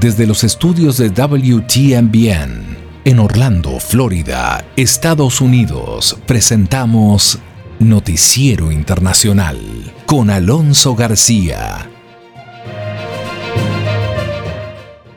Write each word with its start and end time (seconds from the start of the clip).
desde 0.00 0.26
los 0.26 0.44
estudios 0.44 0.96
de 0.98 1.08
WTMBN 1.08 2.76
en 3.04 3.18
Orlando, 3.18 3.80
Florida, 3.80 4.64
Estados 4.76 5.40
Unidos, 5.40 6.16
presentamos 6.26 7.38
Noticiero 7.80 8.70
Internacional 8.70 9.58
con 10.06 10.30
Alonso 10.30 10.94
García. 10.94 11.90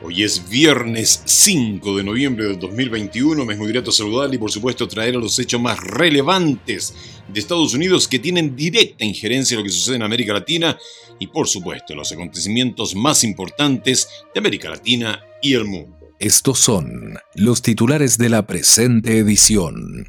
Hoy 0.02 0.24
es 0.24 0.48
viernes 0.48 1.22
5 1.26 1.96
de 1.96 2.04
noviembre 2.04 2.46
del 2.46 2.58
2021. 2.58 3.44
Me 3.44 3.52
es 3.52 3.58
muy 3.58 3.72
grato 3.72 3.92
saludarle 3.92 4.36
y 4.36 4.38
por 4.38 4.50
supuesto 4.50 4.88
traer 4.88 5.14
a 5.14 5.18
los 5.18 5.38
hechos 5.38 5.60
más 5.60 5.78
relevantes 5.78 6.94
de 7.28 7.40
Estados 7.40 7.74
Unidos 7.74 8.08
que 8.08 8.18
tienen 8.18 8.56
directa 8.56 9.04
injerencia 9.04 9.54
en 9.54 9.60
lo 9.60 9.64
que 9.64 9.72
sucede 9.72 9.96
en 9.96 10.02
América 10.02 10.32
Latina 10.32 10.78
y 11.18 11.26
por 11.26 11.48
supuesto 11.48 11.94
los 11.94 12.12
acontecimientos 12.12 12.94
más 12.94 13.24
importantes 13.24 14.08
de 14.34 14.40
América 14.40 14.68
Latina 14.70 15.22
y 15.40 15.54
el 15.54 15.64
mundo. 15.64 15.96
Estos 16.18 16.58
son 16.58 17.18
los 17.34 17.62
titulares 17.62 18.18
de 18.18 18.28
la 18.28 18.46
presente 18.46 19.18
edición. 19.18 20.08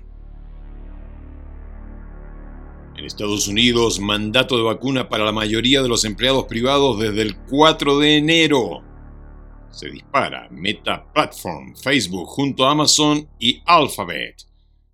En 2.95 3.05
Estados 3.05 3.47
Unidos, 3.47 3.99
mandato 3.99 4.55
de 4.55 4.63
vacuna 4.63 5.09
para 5.09 5.25
la 5.25 5.31
mayoría 5.31 5.81
de 5.81 5.89
los 5.89 6.05
empleados 6.05 6.45
privados 6.45 6.99
desde 6.99 7.23
el 7.23 7.35
4 7.35 7.99
de 7.99 8.17
enero 8.17 8.83
se 9.73 9.89
dispara 9.89 10.47
Meta 10.51 11.03
Platform, 11.13 11.75
Facebook 11.75 12.27
junto 12.27 12.65
a 12.65 12.71
Amazon 12.71 13.27
y 13.39 13.61
Alphabet. 13.65 14.35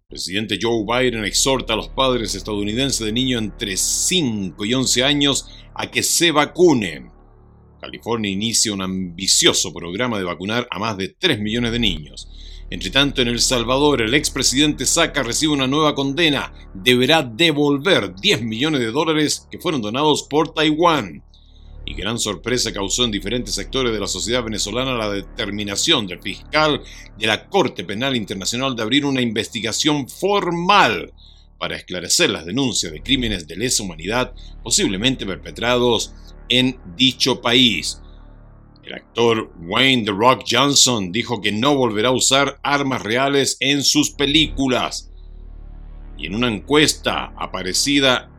Presidente 0.09 0.57
Joe 0.59 0.85
Biden 0.87 1.23
exhorta 1.23 1.73
a 1.73 1.75
los 1.75 1.89
padres 1.89 2.33
estadounidenses 2.33 3.05
de 3.05 3.11
niños 3.11 3.43
entre 3.43 3.77
5 3.77 4.65
y 4.65 4.73
11 4.73 5.03
años 5.03 5.47
a 5.75 5.91
que 5.91 6.01
se 6.01 6.31
vacunen. 6.31 7.11
California 7.79 8.31
inicia 8.31 8.73
un 8.73 8.81
ambicioso 8.81 9.71
programa 9.71 10.17
de 10.17 10.23
vacunar 10.23 10.67
a 10.71 10.79
más 10.79 10.97
de 10.97 11.09
3 11.09 11.39
millones 11.39 11.71
de 11.71 11.77
niños. 11.77 12.27
Entre 12.71 12.89
tanto, 12.89 13.21
en 13.21 13.27
El 13.27 13.39
Salvador, 13.39 14.01
el 14.01 14.15
expresidente 14.15 14.87
Saca 14.87 15.21
recibe 15.21 15.53
una 15.53 15.67
nueva 15.67 15.93
condena. 15.93 16.53
Deberá 16.73 17.21
devolver 17.21 18.15
10 18.15 18.41
millones 18.41 18.79
de 18.79 18.89
dólares 18.89 19.47
que 19.51 19.59
fueron 19.59 19.79
donados 19.79 20.23
por 20.23 20.55
Taiwán 20.55 21.21
y 21.85 21.93
gran 21.93 22.19
sorpresa 22.19 22.71
causó 22.71 23.03
en 23.03 23.11
diferentes 23.11 23.55
sectores 23.55 23.91
de 23.91 23.99
la 23.99 24.07
sociedad 24.07 24.43
venezolana 24.43 24.93
la 24.93 25.11
determinación 25.11 26.05
del 26.05 26.21
fiscal 26.21 26.81
de 27.17 27.27
la 27.27 27.47
Corte 27.47 27.83
Penal 27.83 28.15
Internacional 28.15 28.75
de 28.75 28.83
abrir 28.83 29.05
una 29.05 29.21
investigación 29.21 30.07
formal 30.07 31.11
para 31.57 31.75
esclarecer 31.75 32.29
las 32.29 32.45
denuncias 32.45 32.91
de 32.91 33.03
crímenes 33.03 33.47
de 33.47 33.57
lesa 33.57 33.83
humanidad 33.83 34.33
posiblemente 34.63 35.25
perpetrados 35.25 36.13
en 36.47 36.79
dicho 36.95 37.41
país. 37.41 38.01
El 38.83 38.93
actor 38.95 39.51
Wayne 39.59 40.05
The 40.05 40.11
Rock 40.11 40.45
Johnson 40.49 41.11
dijo 41.11 41.41
que 41.41 41.51
no 41.51 41.75
volverá 41.75 42.09
a 42.09 42.13
usar 42.13 42.59
armas 42.63 43.03
reales 43.03 43.57
en 43.59 43.83
sus 43.83 44.09
películas. 44.09 45.11
Y 46.17 46.25
en 46.25 46.33
una 46.33 46.47
encuesta 46.47 47.31
aparecida 47.37 48.31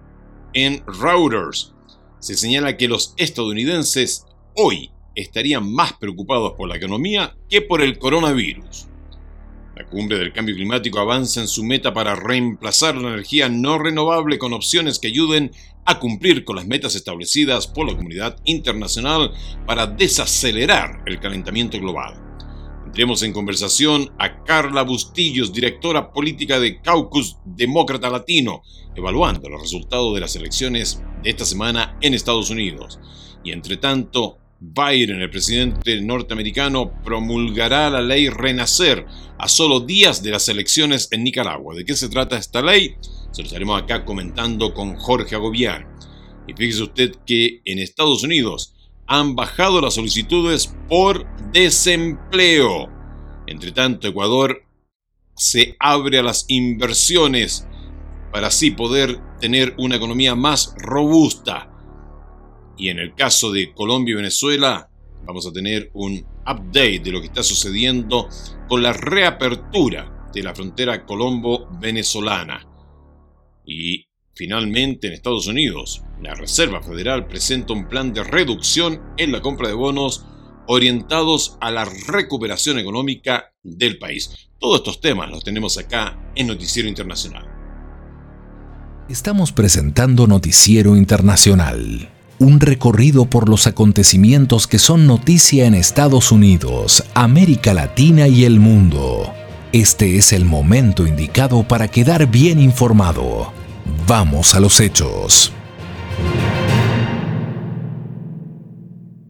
en 0.52 0.82
Reuters, 0.86 1.72
se 2.20 2.36
señala 2.36 2.76
que 2.76 2.88
los 2.88 3.14
estadounidenses 3.16 4.26
hoy 4.54 4.90
estarían 5.14 5.70
más 5.70 5.94
preocupados 5.94 6.52
por 6.56 6.68
la 6.68 6.76
economía 6.76 7.36
que 7.48 7.62
por 7.62 7.82
el 7.82 7.98
coronavirus. 7.98 8.86
La 9.76 9.86
cumbre 9.86 10.18
del 10.18 10.32
cambio 10.32 10.54
climático 10.54 10.98
avanza 10.98 11.40
en 11.40 11.48
su 11.48 11.64
meta 11.64 11.94
para 11.94 12.14
reemplazar 12.14 12.96
la 12.96 13.08
energía 13.08 13.48
no 13.48 13.78
renovable 13.78 14.38
con 14.38 14.52
opciones 14.52 14.98
que 14.98 15.08
ayuden 15.08 15.52
a 15.86 15.98
cumplir 15.98 16.44
con 16.44 16.56
las 16.56 16.66
metas 16.66 16.94
establecidas 16.94 17.66
por 17.66 17.88
la 17.88 17.96
comunidad 17.96 18.36
internacional 18.44 19.32
para 19.66 19.86
desacelerar 19.86 21.02
el 21.06 21.18
calentamiento 21.18 21.78
global. 21.78 22.29
Entremos 22.90 23.22
en 23.22 23.32
conversación 23.32 24.10
a 24.18 24.42
Carla 24.42 24.82
Bustillos, 24.82 25.52
directora 25.52 26.12
política 26.12 26.58
de 26.58 26.80
Caucus 26.80 27.36
Demócrata 27.44 28.10
Latino, 28.10 28.62
evaluando 28.96 29.48
los 29.48 29.62
resultados 29.62 30.12
de 30.12 30.20
las 30.20 30.34
elecciones 30.34 31.00
de 31.22 31.30
esta 31.30 31.44
semana 31.44 31.96
en 32.00 32.14
Estados 32.14 32.50
Unidos. 32.50 32.98
Y 33.44 33.52
entre 33.52 33.76
tanto, 33.76 34.38
Biden, 34.58 35.20
el 35.20 35.30
presidente 35.30 36.00
norteamericano, 36.00 36.92
promulgará 37.04 37.90
la 37.90 38.00
ley 38.00 38.28
Renacer 38.28 39.06
a 39.38 39.46
solo 39.46 39.78
días 39.78 40.24
de 40.24 40.32
las 40.32 40.48
elecciones 40.48 41.06
en 41.12 41.22
Nicaragua. 41.22 41.76
¿De 41.76 41.84
qué 41.84 41.94
se 41.94 42.08
trata 42.08 42.38
esta 42.38 42.60
ley? 42.60 42.96
Se 43.30 43.42
lo 43.42 43.46
estaremos 43.46 43.80
acá 43.80 44.04
comentando 44.04 44.74
con 44.74 44.96
Jorge 44.96 45.36
Agobián. 45.36 45.86
Y 46.48 46.54
fíjese 46.54 46.82
usted 46.82 47.14
que 47.24 47.62
en 47.64 47.78
Estados 47.78 48.24
Unidos 48.24 48.74
han 49.10 49.34
bajado 49.34 49.80
las 49.80 49.94
solicitudes 49.94 50.72
por 50.88 51.26
desempleo. 51.50 52.88
Entre 53.48 53.72
tanto, 53.72 54.06
Ecuador 54.06 54.62
se 55.34 55.74
abre 55.80 56.20
a 56.20 56.22
las 56.22 56.44
inversiones 56.46 57.66
para 58.30 58.46
así 58.46 58.70
poder 58.70 59.20
tener 59.40 59.74
una 59.78 59.96
economía 59.96 60.36
más 60.36 60.76
robusta. 60.78 61.72
Y 62.78 62.88
en 62.88 63.00
el 63.00 63.16
caso 63.16 63.50
de 63.50 63.74
Colombia 63.74 64.12
y 64.12 64.16
Venezuela, 64.16 64.88
vamos 65.26 65.44
a 65.44 65.52
tener 65.52 65.90
un 65.94 66.24
update 66.46 67.00
de 67.00 67.10
lo 67.10 67.20
que 67.20 67.26
está 67.26 67.42
sucediendo 67.42 68.28
con 68.68 68.80
la 68.80 68.92
reapertura 68.92 70.30
de 70.32 70.44
la 70.44 70.54
frontera 70.54 71.04
colombo-venezolana. 71.04 72.64
Y 73.66 74.06
Finalmente, 74.40 75.06
en 75.06 75.12
Estados 75.12 75.48
Unidos, 75.48 76.02
la 76.22 76.34
Reserva 76.34 76.82
Federal 76.82 77.26
presenta 77.26 77.74
un 77.74 77.86
plan 77.90 78.14
de 78.14 78.24
reducción 78.24 78.98
en 79.18 79.32
la 79.32 79.42
compra 79.42 79.68
de 79.68 79.74
bonos 79.74 80.24
orientados 80.66 81.58
a 81.60 81.70
la 81.70 81.84
recuperación 81.84 82.78
económica 82.78 83.52
del 83.62 83.98
país. 83.98 84.48
Todos 84.58 84.78
estos 84.78 85.02
temas 85.02 85.28
los 85.28 85.44
tenemos 85.44 85.76
acá 85.76 86.18
en 86.34 86.46
Noticiero 86.46 86.88
Internacional. 86.88 87.46
Estamos 89.10 89.52
presentando 89.52 90.26
Noticiero 90.26 90.96
Internacional, 90.96 92.08
un 92.38 92.60
recorrido 92.60 93.26
por 93.26 93.46
los 93.46 93.66
acontecimientos 93.66 94.66
que 94.66 94.78
son 94.78 95.06
noticia 95.06 95.66
en 95.66 95.74
Estados 95.74 96.32
Unidos, 96.32 97.04
América 97.12 97.74
Latina 97.74 98.26
y 98.26 98.46
el 98.46 98.58
mundo. 98.58 99.34
Este 99.72 100.16
es 100.16 100.32
el 100.32 100.46
momento 100.46 101.06
indicado 101.06 101.62
para 101.68 101.88
quedar 101.88 102.30
bien 102.30 102.58
informado. 102.58 103.59
Vamos 104.10 104.56
a 104.56 104.60
los 104.60 104.80
hechos. 104.80 105.52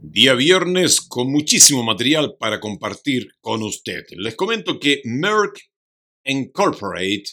Día 0.00 0.32
viernes 0.32 1.02
con 1.02 1.30
muchísimo 1.30 1.82
material 1.82 2.36
para 2.40 2.60
compartir 2.60 3.28
con 3.42 3.62
usted. 3.62 4.06
Les 4.12 4.34
comento 4.36 4.80
que 4.80 5.02
Merck 5.04 5.68
Incorporate 6.24 7.24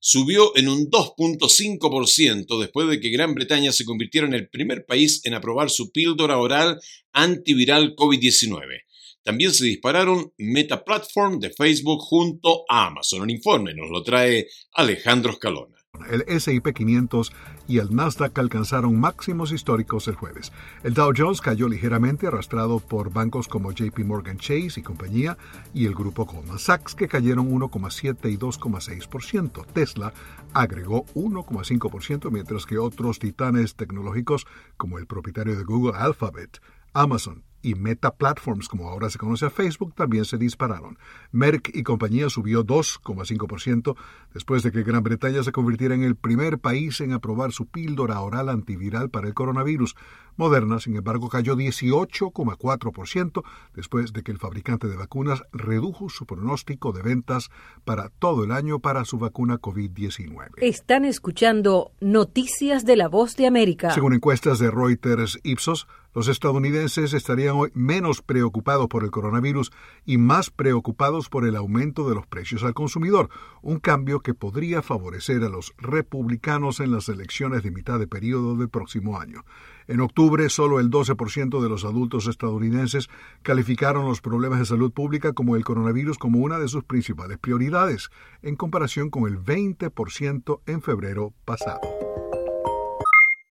subió 0.00 0.54
en 0.54 0.68
un 0.68 0.90
2.5% 0.90 2.60
después 2.60 2.86
de 2.90 3.00
que 3.00 3.08
Gran 3.08 3.32
Bretaña 3.32 3.72
se 3.72 3.86
convirtiera 3.86 4.26
en 4.26 4.34
el 4.34 4.50
primer 4.50 4.84
país 4.84 5.24
en 5.24 5.32
aprobar 5.32 5.70
su 5.70 5.92
píldora 5.92 6.36
oral 6.36 6.78
antiviral 7.14 7.96
COVID-19. 7.96 8.82
También 9.22 9.54
se 9.54 9.64
dispararon 9.64 10.34
Meta 10.36 10.84
Platform 10.84 11.40
de 11.40 11.48
Facebook 11.48 12.02
junto 12.02 12.66
a 12.68 12.88
Amazon. 12.88 13.22
Un 13.22 13.30
informe 13.30 13.72
nos 13.72 13.88
lo 13.88 14.02
trae 14.02 14.46
Alejandro 14.72 15.32
Escalona. 15.32 15.81
El 16.10 16.40
SIP 16.40 16.72
500 16.74 17.32
y 17.68 17.78
el 17.78 17.94
Nasdaq 17.94 18.38
alcanzaron 18.38 18.98
máximos 18.98 19.52
históricos 19.52 20.08
el 20.08 20.14
jueves. 20.14 20.52
El 20.82 20.94
Dow 20.94 21.12
Jones 21.16 21.40
cayó 21.40 21.68
ligeramente 21.68 22.26
arrastrado 22.26 22.80
por 22.80 23.12
bancos 23.12 23.48
como 23.48 23.72
JP 23.72 23.98
Morgan 24.00 24.38
Chase 24.38 24.80
y 24.80 24.82
compañía 24.82 25.36
y 25.74 25.86
el 25.86 25.94
grupo 25.94 26.24
Goldman 26.24 26.58
Sachs 26.58 26.94
que 26.94 27.08
cayeron 27.08 27.50
1,7 27.50 28.32
y 28.32 28.36
2,6%. 28.36 29.66
Tesla 29.72 30.12
agregó 30.52 31.06
1,5% 31.14 32.30
mientras 32.30 32.66
que 32.66 32.78
otros 32.78 33.18
titanes 33.18 33.74
tecnológicos 33.74 34.46
como 34.76 34.98
el 34.98 35.06
propietario 35.06 35.56
de 35.56 35.64
Google 35.64 35.96
Alphabet, 35.96 36.60
Amazon 36.92 37.44
y 37.62 37.74
Meta 37.74 38.14
Platforms, 38.16 38.68
como 38.68 38.88
ahora 38.88 39.08
se 39.08 39.18
conoce 39.18 39.46
a 39.46 39.50
Facebook, 39.50 39.94
también 39.94 40.24
se 40.24 40.38
dispararon. 40.38 40.98
Merck 41.30 41.70
y 41.74 41.82
compañía 41.82 42.28
subió 42.28 42.64
2,5% 42.64 43.96
después 44.34 44.62
de 44.62 44.72
que 44.72 44.82
Gran 44.82 45.02
Bretaña 45.02 45.42
se 45.42 45.52
convirtiera 45.52 45.94
en 45.94 46.02
el 46.02 46.16
primer 46.16 46.58
país 46.58 47.00
en 47.00 47.12
aprobar 47.12 47.52
su 47.52 47.66
píldora 47.66 48.20
oral 48.20 48.48
antiviral 48.48 49.10
para 49.10 49.28
el 49.28 49.34
coronavirus. 49.34 49.94
Moderna, 50.36 50.80
sin 50.80 50.96
embargo, 50.96 51.28
cayó 51.28 51.56
18,4% 51.56 53.42
después 53.74 54.12
de 54.12 54.22
que 54.22 54.32
el 54.32 54.38
fabricante 54.38 54.88
de 54.88 54.96
vacunas 54.96 55.42
redujo 55.52 56.08
su 56.08 56.26
pronóstico 56.26 56.92
de 56.92 57.02
ventas 57.02 57.50
para 57.84 58.08
todo 58.08 58.44
el 58.44 58.52
año 58.52 58.78
para 58.78 59.04
su 59.04 59.18
vacuna 59.18 59.60
COVID-19. 59.60 60.50
Están 60.58 61.04
escuchando 61.04 61.92
Noticias 62.00 62.84
de 62.84 62.96
la 62.96 63.08
Voz 63.08 63.36
de 63.36 63.46
América. 63.46 63.90
Según 63.90 64.14
encuestas 64.14 64.58
de 64.58 64.70
Reuters 64.70 65.38
Ipsos, 65.42 65.86
Los 66.14 66.28
estadounidenses 66.28 67.14
estarían 67.14 67.56
hoy 67.56 67.70
menos 67.72 68.20
preocupados 68.20 68.86
por 68.88 69.02
el 69.02 69.10
coronavirus 69.10 69.72
y 70.04 70.18
más 70.18 70.50
preocupados 70.50 71.30
por 71.30 71.46
el 71.46 71.56
aumento 71.56 72.06
de 72.06 72.14
los 72.14 72.26
precios 72.26 72.64
al 72.64 72.74
consumidor, 72.74 73.30
un 73.62 73.78
cambio 73.78 74.20
que 74.20 74.34
podría 74.34 74.82
favorecer 74.82 75.42
a 75.42 75.48
los 75.48 75.72
republicanos 75.78 76.80
en 76.80 76.90
las 76.90 77.08
elecciones 77.08 77.62
de 77.62 77.70
mitad 77.70 77.98
de 77.98 78.06
periodo 78.06 78.56
del 78.56 78.68
próximo 78.68 79.18
año. 79.18 79.46
En 79.92 80.00
octubre, 80.00 80.48
solo 80.48 80.80
el 80.80 80.88
12% 80.88 81.62
de 81.62 81.68
los 81.68 81.84
adultos 81.84 82.26
estadounidenses 82.26 83.10
calificaron 83.42 84.06
los 84.06 84.22
problemas 84.22 84.58
de 84.58 84.64
salud 84.64 84.90
pública 84.90 85.34
como 85.34 85.54
el 85.54 85.64
coronavirus 85.64 86.16
como 86.16 86.38
una 86.38 86.58
de 86.58 86.68
sus 86.68 86.82
principales 86.84 87.36
prioridades, 87.36 88.08
en 88.40 88.56
comparación 88.56 89.10
con 89.10 89.30
el 89.30 89.36
20% 89.38 90.60
en 90.66 90.80
febrero 90.80 91.34
pasado. 91.44 91.80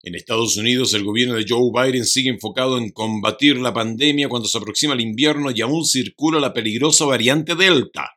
En 0.02 0.16
Estados 0.16 0.56
Unidos, 0.56 0.94
el 0.94 1.04
gobierno 1.04 1.36
de 1.36 1.46
Joe 1.46 1.72
Biden 1.74 2.06
sigue 2.06 2.30
enfocado 2.30 2.78
en 2.78 2.92
combatir 2.92 3.58
la 3.58 3.74
pandemia 3.74 4.30
cuando 4.30 4.48
se 4.48 4.60
aproxima 4.60 4.94
el 4.94 5.02
invierno 5.02 5.52
y 5.54 5.60
aún 5.60 5.84
circula 5.84 6.40
la 6.40 6.54
peligrosa 6.54 7.04
variante 7.04 7.54
Delta. 7.54 8.12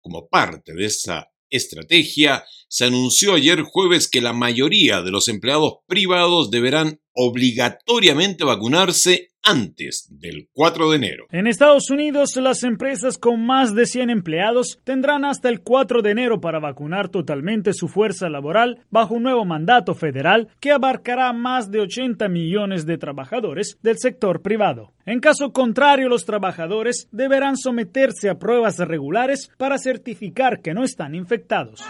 Como 0.00 0.28
parte 0.28 0.74
de 0.74 0.84
esa 0.84 1.28
estrategia, 1.56 2.44
se 2.68 2.86
anunció 2.86 3.34
ayer 3.34 3.62
jueves 3.62 4.08
que 4.08 4.20
la 4.20 4.32
mayoría 4.32 5.02
de 5.02 5.10
los 5.10 5.28
empleados 5.28 5.78
privados 5.86 6.50
deberán 6.50 7.00
obligatoriamente 7.12 8.44
vacunarse 8.44 9.30
antes 9.44 10.08
del 10.10 10.48
4 10.52 10.90
de 10.90 10.96
enero. 10.96 11.26
En 11.30 11.46
Estados 11.46 11.90
Unidos, 11.90 12.34
las 12.36 12.64
empresas 12.64 13.18
con 13.18 13.44
más 13.44 13.74
de 13.74 13.86
100 13.86 14.10
empleados 14.10 14.80
tendrán 14.84 15.24
hasta 15.24 15.50
el 15.50 15.60
4 15.60 16.02
de 16.02 16.10
enero 16.10 16.40
para 16.40 16.58
vacunar 16.58 17.10
totalmente 17.10 17.74
su 17.74 17.88
fuerza 17.88 18.28
laboral 18.28 18.80
bajo 18.90 19.14
un 19.14 19.22
nuevo 19.22 19.44
mandato 19.44 19.94
federal 19.94 20.48
que 20.60 20.72
abarcará 20.72 21.32
más 21.32 21.70
de 21.70 21.80
80 21.80 22.26
millones 22.28 22.86
de 22.86 22.98
trabajadores 22.98 23.78
del 23.82 23.98
sector 23.98 24.40
privado. 24.40 24.94
En 25.06 25.20
caso 25.20 25.52
contrario, 25.52 26.08
los 26.08 26.24
trabajadores 26.24 27.08
deberán 27.12 27.56
someterse 27.56 28.30
a 28.30 28.38
pruebas 28.38 28.78
regulares 28.78 29.50
para 29.58 29.78
certificar 29.78 30.60
que 30.62 30.72
no 30.72 30.82
están 30.82 31.14
infectados. 31.14 31.84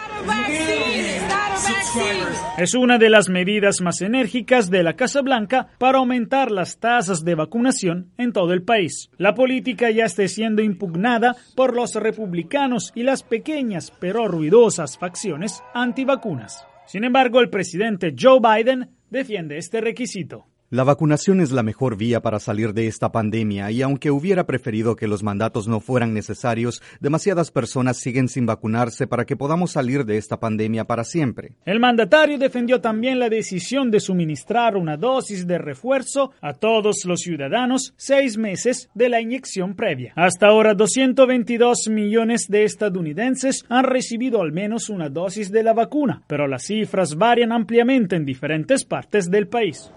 Es 2.57 2.73
una 2.73 2.97
de 2.97 3.09
las 3.09 3.29
medidas 3.29 3.79
más 3.81 4.01
enérgicas 4.01 4.69
de 4.69 4.83
la 4.83 4.97
Casa 4.97 5.21
Blanca 5.21 5.67
para 5.77 5.99
aumentar 5.99 6.51
las 6.51 6.79
tasas 6.79 7.23
de 7.23 7.35
vacunación 7.35 8.11
en 8.17 8.33
todo 8.33 8.51
el 8.51 8.63
país. 8.63 9.09
La 9.17 9.33
política 9.33 9.89
ya 9.91 10.05
está 10.05 10.27
siendo 10.27 10.61
impugnada 10.61 11.35
por 11.55 11.73
los 11.73 11.95
republicanos 11.95 12.91
y 12.95 13.03
las 13.03 13.23
pequeñas 13.23 13.93
pero 13.99 14.27
ruidosas 14.27 14.97
facciones 14.97 15.63
antivacunas. 15.73 16.65
Sin 16.85 17.05
embargo, 17.05 17.39
el 17.39 17.49
presidente 17.49 18.13
Joe 18.17 18.39
Biden 18.39 18.89
defiende 19.09 19.57
este 19.57 19.79
requisito. 19.79 20.47
La 20.71 20.83
vacunación 20.83 21.41
es 21.41 21.51
la 21.51 21.61
mejor 21.61 21.95
vía 21.95 22.23
para 22.23 22.39
salir 22.39 22.73
de 22.73 22.87
esta 22.87 23.11
pandemia 23.11 23.69
y 23.69 23.83
aunque 23.83 24.09
hubiera 24.09 24.47
preferido 24.47 24.95
que 24.95 25.07
los 25.07 25.21
mandatos 25.21 25.67
no 25.67 25.79
fueran 25.79 26.15
necesarios, 26.15 26.81
demasiadas 26.99 27.51
personas 27.51 27.99
siguen 27.99 28.27
sin 28.29 28.47
vacunarse 28.47 29.05
para 29.05 29.25
que 29.25 29.35
podamos 29.35 29.73
salir 29.73 30.05
de 30.05 30.17
esta 30.17 30.39
pandemia 30.39 30.85
para 30.85 31.03
siempre. 31.03 31.51
El 31.65 31.79
mandatario 31.79 32.39
defendió 32.39 32.81
también 32.81 33.19
la 33.19 33.29
decisión 33.29 33.91
de 33.91 33.99
suministrar 33.99 34.75
una 34.75 34.97
dosis 34.97 35.45
de 35.45 35.59
refuerzo 35.59 36.31
a 36.41 36.53
todos 36.53 37.05
los 37.05 37.19
ciudadanos 37.19 37.93
seis 37.95 38.35
meses 38.35 38.89
de 38.95 39.09
la 39.09 39.21
inyección 39.21 39.75
previa. 39.75 40.13
Hasta 40.15 40.47
ahora, 40.47 40.73
222 40.73 41.89
millones 41.89 42.47
de 42.49 42.63
estadounidenses 42.63 43.65
han 43.69 43.83
recibido 43.83 44.41
al 44.41 44.51
menos 44.51 44.89
una 44.89 45.09
dosis 45.09 45.51
de 45.51 45.61
la 45.61 45.73
vacuna, 45.73 46.23
pero 46.25 46.47
las 46.47 46.63
cifras 46.63 47.13
varían 47.13 47.51
ampliamente 47.51 48.15
en 48.15 48.25
diferentes 48.25 48.83
partes 48.83 49.29
del 49.29 49.47
país. 49.47 49.91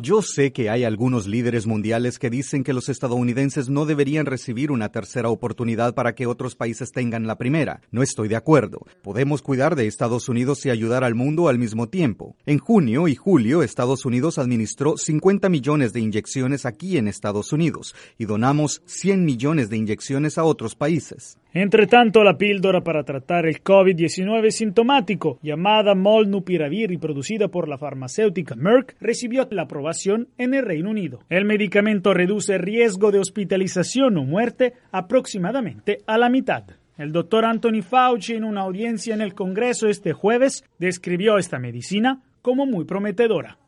Yo 0.00 0.22
sé 0.22 0.52
que 0.52 0.70
hay 0.70 0.84
algunos 0.84 1.26
líderes 1.26 1.66
mundiales 1.66 2.18
que 2.18 2.30
dicen 2.30 2.64
que 2.64 2.72
los 2.72 2.88
estadounidenses 2.88 3.68
no 3.68 3.86
deberían 3.86 4.26
recibir 4.26 4.70
una 4.70 4.90
tercera 4.90 5.28
oportunidad 5.28 5.94
para 5.94 6.14
que 6.14 6.26
otros 6.26 6.54
países 6.54 6.92
tengan 6.92 7.26
la 7.26 7.36
primera. 7.36 7.80
No 7.90 8.02
estoy 8.02 8.28
de 8.28 8.36
acuerdo. 8.36 8.86
Podemos 9.02 9.42
cuidar 9.42 9.76
de 9.76 9.86
Estados 9.86 10.28
Unidos 10.28 10.64
y 10.66 10.70
ayudar 10.70 11.04
al 11.04 11.14
mundo 11.14 11.48
al 11.48 11.58
mismo 11.58 11.88
tiempo. 11.88 12.36
En 12.46 12.58
junio 12.58 13.08
y 13.08 13.14
julio, 13.14 13.62
Estados 13.62 14.04
Unidos 14.04 14.38
administró 14.38 14.96
50 14.96 15.48
millones 15.48 15.92
de 15.92 16.00
inyecciones 16.00 16.66
aquí 16.66 16.96
en 16.96 17.08
Estados 17.08 17.52
Unidos 17.52 17.94
y 18.18 18.26
donamos 18.26 18.82
100 18.86 19.24
millones 19.24 19.70
de 19.70 19.76
inyecciones 19.76 20.38
a 20.38 20.44
otros 20.44 20.74
países. 20.74 21.39
Entre 21.52 21.88
tanto, 21.88 22.22
la 22.22 22.38
píldora 22.38 22.82
para 22.82 23.02
tratar 23.02 23.44
el 23.44 23.62
COVID-19 23.62 24.50
sintomático, 24.50 25.40
llamada 25.42 25.96
Molnupiravir 25.96 26.92
y 26.92 26.98
producida 26.98 27.48
por 27.48 27.68
la 27.68 27.76
farmacéutica 27.76 28.54
Merck, 28.54 28.94
recibió 29.00 29.48
la 29.50 29.62
aprobación 29.62 30.28
en 30.38 30.54
el 30.54 30.64
Reino 30.64 30.90
Unido. 30.90 31.20
El 31.28 31.46
medicamento 31.46 32.14
reduce 32.14 32.54
el 32.54 32.60
riesgo 32.62 33.10
de 33.10 33.18
hospitalización 33.18 34.16
o 34.18 34.24
muerte 34.24 34.74
aproximadamente 34.92 35.98
a 36.06 36.18
la 36.18 36.28
mitad. 36.28 36.64
El 36.96 37.10
doctor 37.10 37.44
Anthony 37.44 37.82
Fauci, 37.82 38.34
en 38.34 38.44
una 38.44 38.60
audiencia 38.60 39.14
en 39.14 39.20
el 39.20 39.34
Congreso 39.34 39.88
este 39.88 40.12
jueves, 40.12 40.64
describió 40.78 41.38
esta 41.38 41.58
medicina 41.58 42.22
como 42.42 42.64
muy 42.64 42.84
prometedora. 42.84 43.59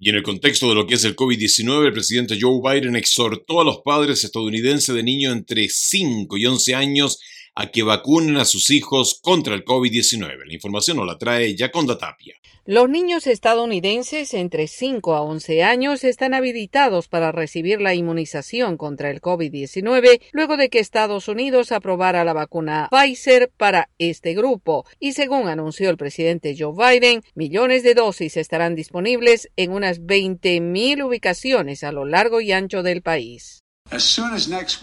Y 0.00 0.10
en 0.10 0.16
el 0.16 0.22
contexto 0.22 0.68
de 0.68 0.76
lo 0.76 0.86
que 0.86 0.94
es 0.94 1.04
el 1.04 1.16
COVID-19, 1.16 1.86
el 1.86 1.92
presidente 1.92 2.38
Joe 2.40 2.60
Biden 2.62 2.94
exhortó 2.94 3.60
a 3.60 3.64
los 3.64 3.78
padres 3.84 4.22
estadounidenses 4.22 4.94
de 4.94 5.02
niños 5.02 5.32
entre 5.32 5.68
5 5.68 6.36
y 6.36 6.46
11 6.46 6.74
años 6.76 7.18
a 7.60 7.72
que 7.72 7.82
vacunen 7.82 8.36
a 8.36 8.44
sus 8.44 8.70
hijos 8.70 9.18
contra 9.20 9.52
el 9.52 9.64
COVID-19. 9.64 10.46
La 10.46 10.54
información 10.54 10.96
nos 10.96 11.06
la 11.06 11.18
trae 11.18 11.56
Yaconda 11.56 11.98
Tapia. 11.98 12.36
Los 12.64 12.88
niños 12.88 13.26
estadounidenses 13.26 14.32
entre 14.32 14.68
5 14.68 15.14
a 15.16 15.22
11 15.22 15.64
años 15.64 16.04
están 16.04 16.34
habilitados 16.34 17.08
para 17.08 17.32
recibir 17.32 17.80
la 17.80 17.94
inmunización 17.94 18.76
contra 18.76 19.10
el 19.10 19.20
COVID-19 19.20 20.20
luego 20.30 20.56
de 20.56 20.68
que 20.68 20.78
Estados 20.78 21.26
Unidos 21.26 21.72
aprobara 21.72 22.22
la 22.22 22.32
vacuna 22.32 22.88
Pfizer 22.92 23.50
para 23.56 23.90
este 23.98 24.34
grupo. 24.34 24.86
Y 25.00 25.14
según 25.14 25.48
anunció 25.48 25.90
el 25.90 25.96
presidente 25.96 26.54
Joe 26.56 26.74
Biden, 26.76 27.24
millones 27.34 27.82
de 27.82 27.94
dosis 27.94 28.36
estarán 28.36 28.76
disponibles 28.76 29.50
en 29.56 29.72
unas 29.72 30.00
20.000 30.00 31.04
ubicaciones 31.04 31.82
a 31.82 31.90
lo 31.90 32.04
largo 32.04 32.40
y 32.40 32.52
ancho 32.52 32.84
del 32.84 33.02
país. 33.02 33.64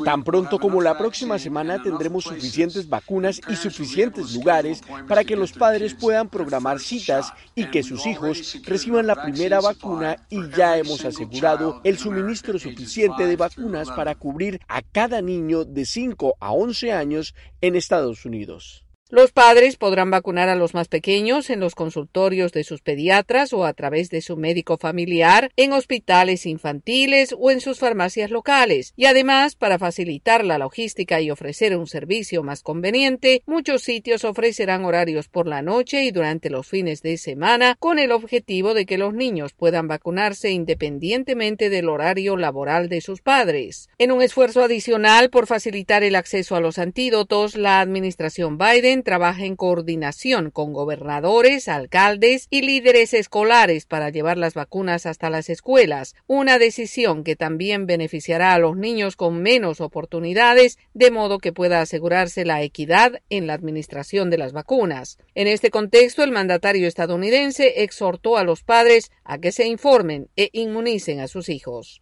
Tan 0.03 0.23
pronto 0.23 0.59
como 0.59 0.81
la 0.81 0.97
próxima 0.97 1.37
semana 1.37 1.81
tendremos 1.81 2.23
suficientes 2.23 2.89
vacunas 2.89 3.39
y 3.47 3.55
suficientes 3.55 4.33
lugares 4.33 4.81
para 5.07 5.23
que 5.23 5.35
los 5.35 5.53
padres 5.53 5.93
puedan 5.93 6.27
programar 6.27 6.79
citas 6.79 7.31
y 7.53 7.65
que 7.65 7.83
sus 7.83 8.05
hijos 8.07 8.59
reciban 8.63 9.05
la 9.05 9.21
primera 9.21 9.61
vacuna 9.61 10.17
y 10.29 10.49
ya 10.49 10.77
hemos 10.77 11.05
asegurado 11.05 11.81
el 11.83 11.97
suministro 11.97 12.57
suficiente 12.57 13.27
de 13.27 13.35
vacunas 13.35 13.89
para 13.91 14.15
cubrir 14.15 14.59
a 14.67 14.81
cada 14.81 15.21
niño 15.21 15.65
de 15.65 15.85
5 15.85 16.37
a 16.39 16.51
11 16.51 16.91
años 16.91 17.35
en 17.61 17.75
Estados 17.75 18.25
Unidos. 18.25 18.84
Los 19.11 19.31
padres 19.31 19.77
podrán 19.77 20.09
vacunar 20.09 20.49
a 20.49 20.55
los 20.55 20.73
más 20.73 20.87
pequeños 20.87 21.51
en 21.51 21.59
los 21.59 21.75
consultorios 21.75 22.51
de 22.53 22.63
sus 22.63 22.81
pediatras 22.81 23.53
o 23.53 23.63
a 23.63 23.73
través 23.73 24.09
de 24.09 24.19
su 24.19 24.35
médico 24.35 24.79
familiar, 24.79 25.51
en 25.57 25.73
hospitales 25.73 26.47
infantiles 26.47 27.35
o 27.37 27.51
en 27.51 27.61
sus 27.61 27.77
farmacias 27.77 28.31
locales. 28.31 28.93
Y 28.95 29.05
además, 29.05 29.55
para 29.55 29.77
facilitar 29.77 30.43
la 30.43 30.57
logística 30.57 31.21
y 31.21 31.29
ofrecer 31.29 31.77
un 31.77 31.85
servicio 31.85 32.41
más 32.41 32.63
conveniente, 32.63 33.43
muchos 33.45 33.83
sitios 33.83 34.23
ofrecerán 34.25 34.85
horarios 34.85 35.27
por 35.27 35.45
la 35.45 35.61
noche 35.61 36.03
y 36.03 36.09
durante 36.09 36.49
los 36.49 36.67
fines 36.67 37.03
de 37.03 37.17
semana 37.17 37.75
con 37.77 37.99
el 37.99 38.11
objetivo 38.11 38.73
de 38.73 38.87
que 38.87 38.97
los 38.97 39.13
niños 39.13 39.53
puedan 39.53 39.87
vacunarse 39.87 40.49
independientemente 40.49 41.69
del 41.69 41.89
horario 41.89 42.37
laboral 42.37 42.89
de 42.89 43.01
sus 43.01 43.21
padres. 43.21 43.87
En 43.99 44.11
un 44.11 44.23
esfuerzo 44.23 44.63
adicional 44.63 45.29
por 45.29 45.45
facilitar 45.45 46.01
el 46.01 46.15
acceso 46.15 46.55
a 46.55 46.59
los 46.59 46.79
antídotos, 46.79 47.55
la 47.55 47.81
administración 47.81 48.57
Biden 48.57 48.94
trabaja 49.03 49.45
en 49.45 49.55
coordinación 49.55 50.51
con 50.51 50.73
gobernadores, 50.73 51.67
alcaldes 51.67 52.47
y 52.49 52.61
líderes 52.61 53.13
escolares 53.13 53.85
para 53.85 54.09
llevar 54.09 54.37
las 54.37 54.53
vacunas 54.53 55.05
hasta 55.05 55.29
las 55.29 55.49
escuelas, 55.49 56.15
una 56.27 56.59
decisión 56.59 57.23
que 57.23 57.35
también 57.35 57.85
beneficiará 57.85 58.53
a 58.53 58.59
los 58.59 58.77
niños 58.77 59.15
con 59.15 59.41
menos 59.41 59.81
oportunidades, 59.81 60.77
de 60.93 61.11
modo 61.11 61.39
que 61.39 61.53
pueda 61.53 61.81
asegurarse 61.81 62.45
la 62.45 62.61
equidad 62.61 63.21
en 63.29 63.47
la 63.47 63.53
administración 63.53 64.29
de 64.29 64.37
las 64.37 64.53
vacunas. 64.53 65.17
En 65.33 65.47
este 65.47 65.69
contexto, 65.71 66.23
el 66.23 66.31
mandatario 66.31 66.87
estadounidense 66.87 67.83
exhortó 67.83 68.37
a 68.37 68.43
los 68.43 68.63
padres 68.63 69.11
a 69.23 69.37
que 69.37 69.51
se 69.51 69.67
informen 69.67 70.29
e 70.35 70.49
inmunicen 70.53 71.19
a 71.19 71.27
sus 71.27 71.49
hijos. 71.49 72.01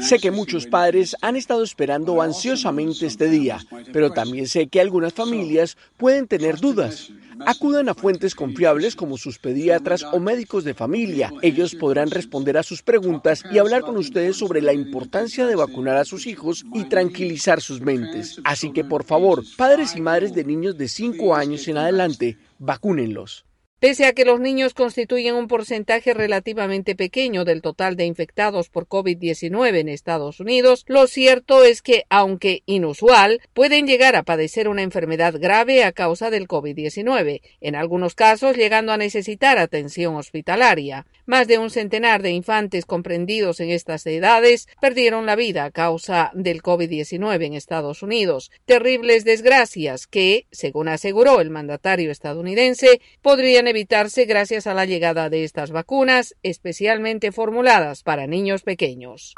Sé 0.00 0.18
que 0.18 0.30
muchos 0.30 0.66
padres 0.66 1.16
han 1.20 1.36
estado 1.36 1.62
esperando 1.62 2.22
ansiosamente 2.22 3.06
este 3.06 3.28
día, 3.28 3.58
pero 3.92 4.10
también 4.10 4.46
sé 4.46 4.68
que 4.68 4.80
algunas 4.80 5.12
familias 5.12 5.76
pueden 5.96 6.26
tener 6.26 6.58
dudas. 6.58 7.10
Acudan 7.46 7.88
a 7.88 7.94
fuentes 7.94 8.34
confiables 8.34 8.96
como 8.96 9.16
sus 9.16 9.38
pediatras 9.38 10.04
o 10.04 10.20
médicos 10.20 10.64
de 10.64 10.74
familia. 10.74 11.32
Ellos 11.42 11.74
podrán 11.74 12.10
responder 12.10 12.58
a 12.58 12.62
sus 12.62 12.82
preguntas 12.82 13.42
y 13.50 13.58
hablar 13.58 13.82
con 13.82 13.96
ustedes 13.96 14.36
sobre 14.36 14.60
la 14.60 14.74
importancia 14.74 15.46
de 15.46 15.56
vacunar 15.56 15.96
a 15.96 16.04
sus 16.04 16.26
hijos 16.26 16.64
y 16.74 16.84
tranquilizar 16.84 17.60
sus 17.60 17.80
mentes. 17.80 18.40
Así 18.44 18.72
que 18.72 18.84
por 18.84 19.04
favor, 19.04 19.42
padres 19.56 19.96
y 19.96 20.00
madres 20.00 20.34
de 20.34 20.44
niños 20.44 20.76
de 20.76 20.88
5 20.88 21.34
años 21.34 21.66
en 21.68 21.78
adelante, 21.78 22.36
vacúnenlos. 22.58 23.46
Pese 23.80 24.04
a 24.04 24.12
que 24.12 24.26
los 24.26 24.40
niños 24.40 24.74
constituyen 24.74 25.34
un 25.34 25.48
porcentaje 25.48 26.12
relativamente 26.12 26.94
pequeño 26.94 27.46
del 27.46 27.62
total 27.62 27.96
de 27.96 28.04
infectados 28.04 28.68
por 28.68 28.86
COVID-19 28.86 29.78
en 29.78 29.88
Estados 29.88 30.38
Unidos, 30.38 30.84
lo 30.86 31.06
cierto 31.06 31.64
es 31.64 31.80
que, 31.80 32.04
aunque 32.10 32.62
inusual, 32.66 33.40
pueden 33.54 33.86
llegar 33.86 34.16
a 34.16 34.22
padecer 34.22 34.68
una 34.68 34.82
enfermedad 34.82 35.34
grave 35.40 35.82
a 35.82 35.92
causa 35.92 36.28
del 36.28 36.46
COVID-19, 36.46 37.40
en 37.62 37.74
algunos 37.74 38.14
casos 38.14 38.54
llegando 38.54 38.92
a 38.92 38.98
necesitar 38.98 39.56
atención 39.56 40.14
hospitalaria. 40.14 41.06
Más 41.24 41.48
de 41.48 41.56
un 41.56 41.70
centenar 41.70 42.20
de 42.20 42.32
infantes 42.32 42.84
comprendidos 42.84 43.60
en 43.60 43.70
estas 43.70 44.04
edades 44.04 44.68
perdieron 44.82 45.24
la 45.24 45.36
vida 45.36 45.64
a 45.64 45.70
causa 45.70 46.32
del 46.34 46.62
COVID-19 46.62 47.46
en 47.46 47.54
Estados 47.54 48.02
Unidos. 48.02 48.50
Terribles 48.66 49.24
desgracias 49.24 50.06
que, 50.06 50.46
según 50.50 50.88
aseguró 50.88 51.40
el 51.40 51.48
mandatario 51.48 52.10
estadounidense, 52.10 53.00
podrían 53.22 53.69
evitarse 53.70 54.24
gracias 54.26 54.66
a 54.66 54.74
la 54.74 54.84
llegada 54.84 55.30
de 55.30 55.44
estas 55.44 55.70
vacunas, 55.70 56.36
especialmente 56.42 57.32
formuladas 57.32 58.02
para 58.02 58.26
niños 58.26 58.62
pequeños. 58.62 59.34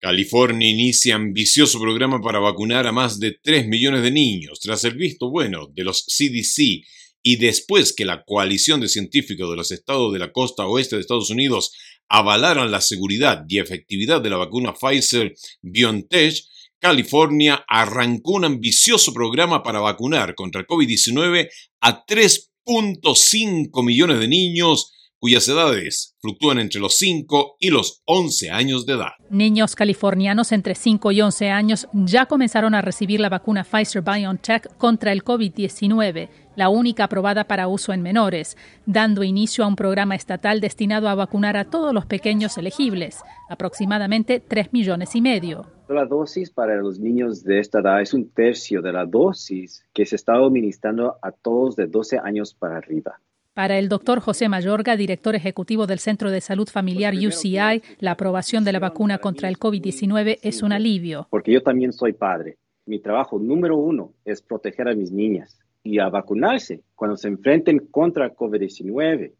California 0.00 0.68
inicia 0.68 1.14
ambicioso 1.14 1.80
programa 1.80 2.20
para 2.20 2.38
vacunar 2.38 2.86
a 2.86 2.92
más 2.92 3.18
de 3.18 3.38
3 3.42 3.66
millones 3.66 4.02
de 4.02 4.10
niños, 4.10 4.60
tras 4.60 4.84
el 4.84 4.94
visto 4.94 5.30
bueno 5.30 5.68
de 5.72 5.84
los 5.84 6.04
CDC 6.04 6.84
y 7.22 7.36
después 7.36 7.92
que 7.92 8.04
la 8.04 8.22
coalición 8.24 8.80
de 8.80 8.88
científicos 8.88 9.50
de 9.50 9.56
los 9.56 9.72
estados 9.72 10.12
de 10.12 10.18
la 10.18 10.30
costa 10.30 10.66
oeste 10.66 10.96
de 10.96 11.00
Estados 11.00 11.30
Unidos 11.30 11.74
avalaran 12.08 12.70
la 12.70 12.80
seguridad 12.80 13.44
y 13.48 13.58
efectividad 13.58 14.20
de 14.20 14.30
la 14.30 14.36
vacuna 14.36 14.74
Pfizer 14.74 15.34
BioNTech, 15.62 16.34
California 16.78 17.64
arrancó 17.66 18.32
un 18.32 18.44
ambicioso 18.44 19.12
programa 19.12 19.62
para 19.62 19.80
vacunar 19.80 20.34
contra 20.34 20.60
el 20.60 20.66
COVID-19 20.66 21.48
a 21.80 22.04
3 22.04 22.52
.5 22.66 23.84
millones 23.84 24.18
de 24.18 24.28
niños 24.28 24.92
cuyas 25.18 25.48
edades 25.48 26.14
fluctúan 26.20 26.58
entre 26.58 26.80
los 26.80 26.98
5 26.98 27.56
y 27.58 27.70
los 27.70 28.02
11 28.04 28.50
años 28.50 28.86
de 28.86 28.94
edad. 28.94 29.12
Niños 29.30 29.74
californianos 29.74 30.52
entre 30.52 30.74
5 30.74 31.12
y 31.12 31.20
11 31.20 31.50
años 31.50 31.88
ya 31.92 32.26
comenzaron 32.26 32.74
a 32.74 32.82
recibir 32.82 33.20
la 33.20 33.28
vacuna 33.28 33.64
Pfizer 33.64 34.02
BioNTech 34.02 34.76
contra 34.76 35.12
el 35.12 35.24
COVID-19, 35.24 36.28
la 36.56 36.70
única 36.70 37.04
aprobada 37.04 37.44
para 37.44 37.68
uso 37.68 37.92
en 37.92 38.02
menores, 38.02 38.56
dando 38.86 39.22
inicio 39.22 39.62
a 39.62 39.68
un 39.68 39.76
programa 39.76 40.16
estatal 40.16 40.60
destinado 40.60 41.08
a 41.08 41.14
vacunar 41.14 41.56
a 41.56 41.66
todos 41.66 41.94
los 41.94 42.06
pequeños 42.06 42.58
elegibles, 42.58 43.22
aproximadamente 43.48 44.40
3 44.40 44.72
millones 44.72 45.14
y 45.14 45.20
medio. 45.20 45.66
La 45.88 46.04
dosis 46.04 46.50
para 46.50 46.74
los 46.76 46.98
niños 46.98 47.44
de 47.44 47.60
esta 47.60 47.78
edad 47.78 48.00
es 48.00 48.12
un 48.12 48.28
tercio 48.30 48.82
de 48.82 48.92
la 48.92 49.06
dosis 49.06 49.84
que 49.92 50.04
se 50.04 50.16
está 50.16 50.34
administrando 50.34 51.16
a 51.22 51.30
todos 51.30 51.76
de 51.76 51.86
12 51.86 52.18
años 52.18 52.54
para 52.54 52.78
arriba. 52.78 53.20
Para 53.54 53.78
el 53.78 53.88
doctor 53.88 54.20
José 54.20 54.48
Mayorga, 54.48 54.96
director 54.96 55.34
ejecutivo 55.34 55.86
del 55.86 55.98
Centro 55.98 56.30
de 56.30 56.40
Salud 56.40 56.68
Familiar 56.68 57.14
UCI, 57.14 57.82
la 58.00 58.10
aprobación 58.10 58.64
de 58.64 58.72
la 58.72 58.80
vacuna 58.80 59.18
contra 59.18 59.48
el 59.48 59.58
COVID-19 59.58 60.40
es 60.42 60.62
un 60.62 60.72
alivio. 60.72 61.26
Porque 61.30 61.52
yo 61.52 61.62
también 61.62 61.92
soy 61.92 62.12
padre. 62.12 62.58
Mi 62.84 62.98
trabajo 62.98 63.38
número 63.38 63.78
uno 63.78 64.12
es 64.24 64.42
proteger 64.42 64.88
a 64.88 64.94
mis 64.94 65.10
niñas 65.10 65.58
y 65.86 66.00
a 66.00 66.08
vacunarse 66.08 66.82
cuando 66.96 67.16
se 67.16 67.28
enfrenten 67.28 67.78
contra 67.90 68.26
el 68.26 68.32
COVID-19. 68.32 69.32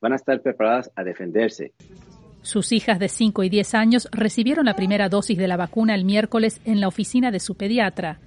Van 0.00 0.12
a 0.12 0.16
estar 0.16 0.40
preparadas 0.40 0.92
a 0.94 1.02
defenderse. 1.02 1.72
Sus 2.40 2.70
hijas 2.70 3.00
de 3.00 3.08
5 3.08 3.42
y 3.42 3.48
10 3.48 3.74
años 3.74 4.08
recibieron 4.12 4.66
la 4.66 4.76
primera 4.76 5.08
dosis 5.08 5.36
de 5.36 5.48
la 5.48 5.56
vacuna 5.56 5.96
el 5.96 6.04
miércoles 6.04 6.60
en 6.64 6.80
la 6.80 6.86
oficina 6.86 7.32
de 7.32 7.40
su 7.40 7.56
pediatra. 7.56 8.20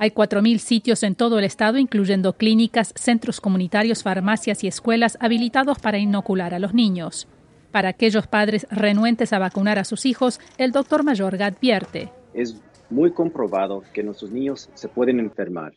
Hay 0.00 0.10
4.000 0.10 0.58
sitios 0.58 1.04
en 1.04 1.14
todo 1.14 1.38
el 1.38 1.44
estado, 1.44 1.78
incluyendo 1.78 2.32
clínicas, 2.32 2.92
centros 2.96 3.40
comunitarios, 3.40 4.02
farmacias 4.02 4.64
y 4.64 4.66
escuelas 4.66 5.16
habilitados 5.20 5.78
para 5.78 5.98
inocular 5.98 6.54
a 6.54 6.58
los 6.58 6.74
niños. 6.74 7.28
Para 7.70 7.90
aquellos 7.90 8.26
padres 8.26 8.66
renuentes 8.68 9.32
a 9.32 9.38
vacunar 9.38 9.78
a 9.78 9.84
sus 9.84 10.06
hijos, 10.06 10.40
el 10.58 10.72
doctor 10.72 11.04
Mayorga 11.04 11.46
advierte. 11.46 12.10
Es 12.34 12.60
muy 12.90 13.12
comprobado 13.12 13.84
que 13.94 14.02
nuestros 14.02 14.32
niños 14.32 14.68
se 14.74 14.88
pueden 14.88 15.20
enfermar 15.20 15.72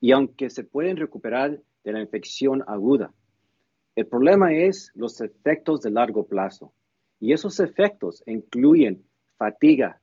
y 0.00 0.12
aunque 0.12 0.50
se 0.50 0.64
pueden 0.64 0.96
recuperar 0.96 1.60
de 1.84 1.92
la 1.92 2.00
infección 2.00 2.62
aguda, 2.66 3.12
el 3.94 4.06
problema 4.06 4.52
es 4.52 4.92
los 4.94 5.20
efectos 5.22 5.80
de 5.80 5.90
largo 5.90 6.26
plazo. 6.26 6.72
Y 7.18 7.32
esos 7.32 7.60
efectos 7.60 8.22
incluyen 8.26 9.02
fatiga, 9.38 10.00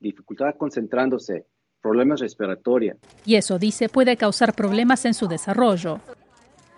dificultad 0.00 0.54
concentrándose, 0.56 1.44
problemas 1.82 2.20
respiratorios. 2.20 2.96
Y 3.26 3.34
eso, 3.34 3.58
dice, 3.58 3.90
puede 3.90 4.16
causar 4.16 4.54
problemas 4.54 5.04
en 5.04 5.12
su 5.12 5.28
desarrollo. 5.28 6.00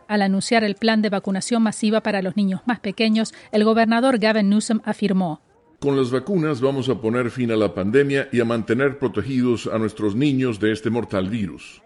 Al 0.08 0.22
anunciar 0.22 0.64
el 0.64 0.74
plan 0.74 1.02
de 1.02 1.10
vacunación 1.10 1.62
masiva 1.62 2.00
para 2.00 2.20
los 2.22 2.36
niños 2.36 2.62
más 2.66 2.80
pequeños, 2.80 3.32
el 3.52 3.64
gobernador 3.64 4.18
Gavin 4.18 4.50
Newsom 4.50 4.80
afirmó, 4.84 5.40
Con 5.78 5.96
las 5.96 6.10
vacunas 6.10 6.60
vamos 6.60 6.88
a 6.88 7.00
poner 7.00 7.30
fin 7.30 7.52
a 7.52 7.56
la 7.56 7.74
pandemia 7.74 8.28
y 8.32 8.40
a 8.40 8.44
mantener 8.44 8.98
protegidos 8.98 9.68
a 9.68 9.78
nuestros 9.78 10.16
niños 10.16 10.58
de 10.58 10.72
este 10.72 10.90
mortal 10.90 11.28
virus. 11.28 11.82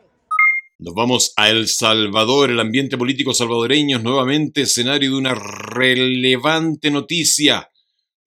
Nos 0.82 0.94
vamos 0.94 1.32
a 1.36 1.50
El 1.50 1.68
Salvador. 1.68 2.50
El 2.50 2.58
ambiente 2.58 2.96
político 2.96 3.34
salvadoreño 3.34 3.98
es 3.98 4.02
nuevamente 4.02 4.62
escenario 4.62 5.10
de 5.10 5.16
una 5.16 5.34
relevante 5.34 6.90
noticia 6.90 7.70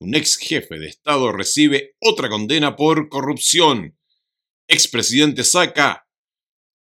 un 0.04 0.16
ex 0.16 0.36
jefe 0.36 0.80
de 0.80 0.88
Estado 0.88 1.32
recibe 1.32 1.96
otra 2.02 2.28
condena 2.28 2.76
por 2.76 3.08
corrupción. 3.08 3.98
Expresidente 4.68 5.46
Saca 5.46 6.10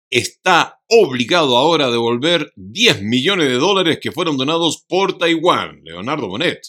está 0.10 0.82
obligado 0.90 1.56
ahora 1.56 1.86
a 1.86 1.92
devolver 1.92 2.52
10 2.56 3.04
millones 3.04 3.50
de 3.50 3.54
dólares 3.54 4.00
que 4.02 4.12
fueron 4.12 4.36
donados 4.36 4.84
por 4.88 5.20
Taiwán. 5.20 5.82
Leonardo 5.84 6.28
Bonet 6.28 6.60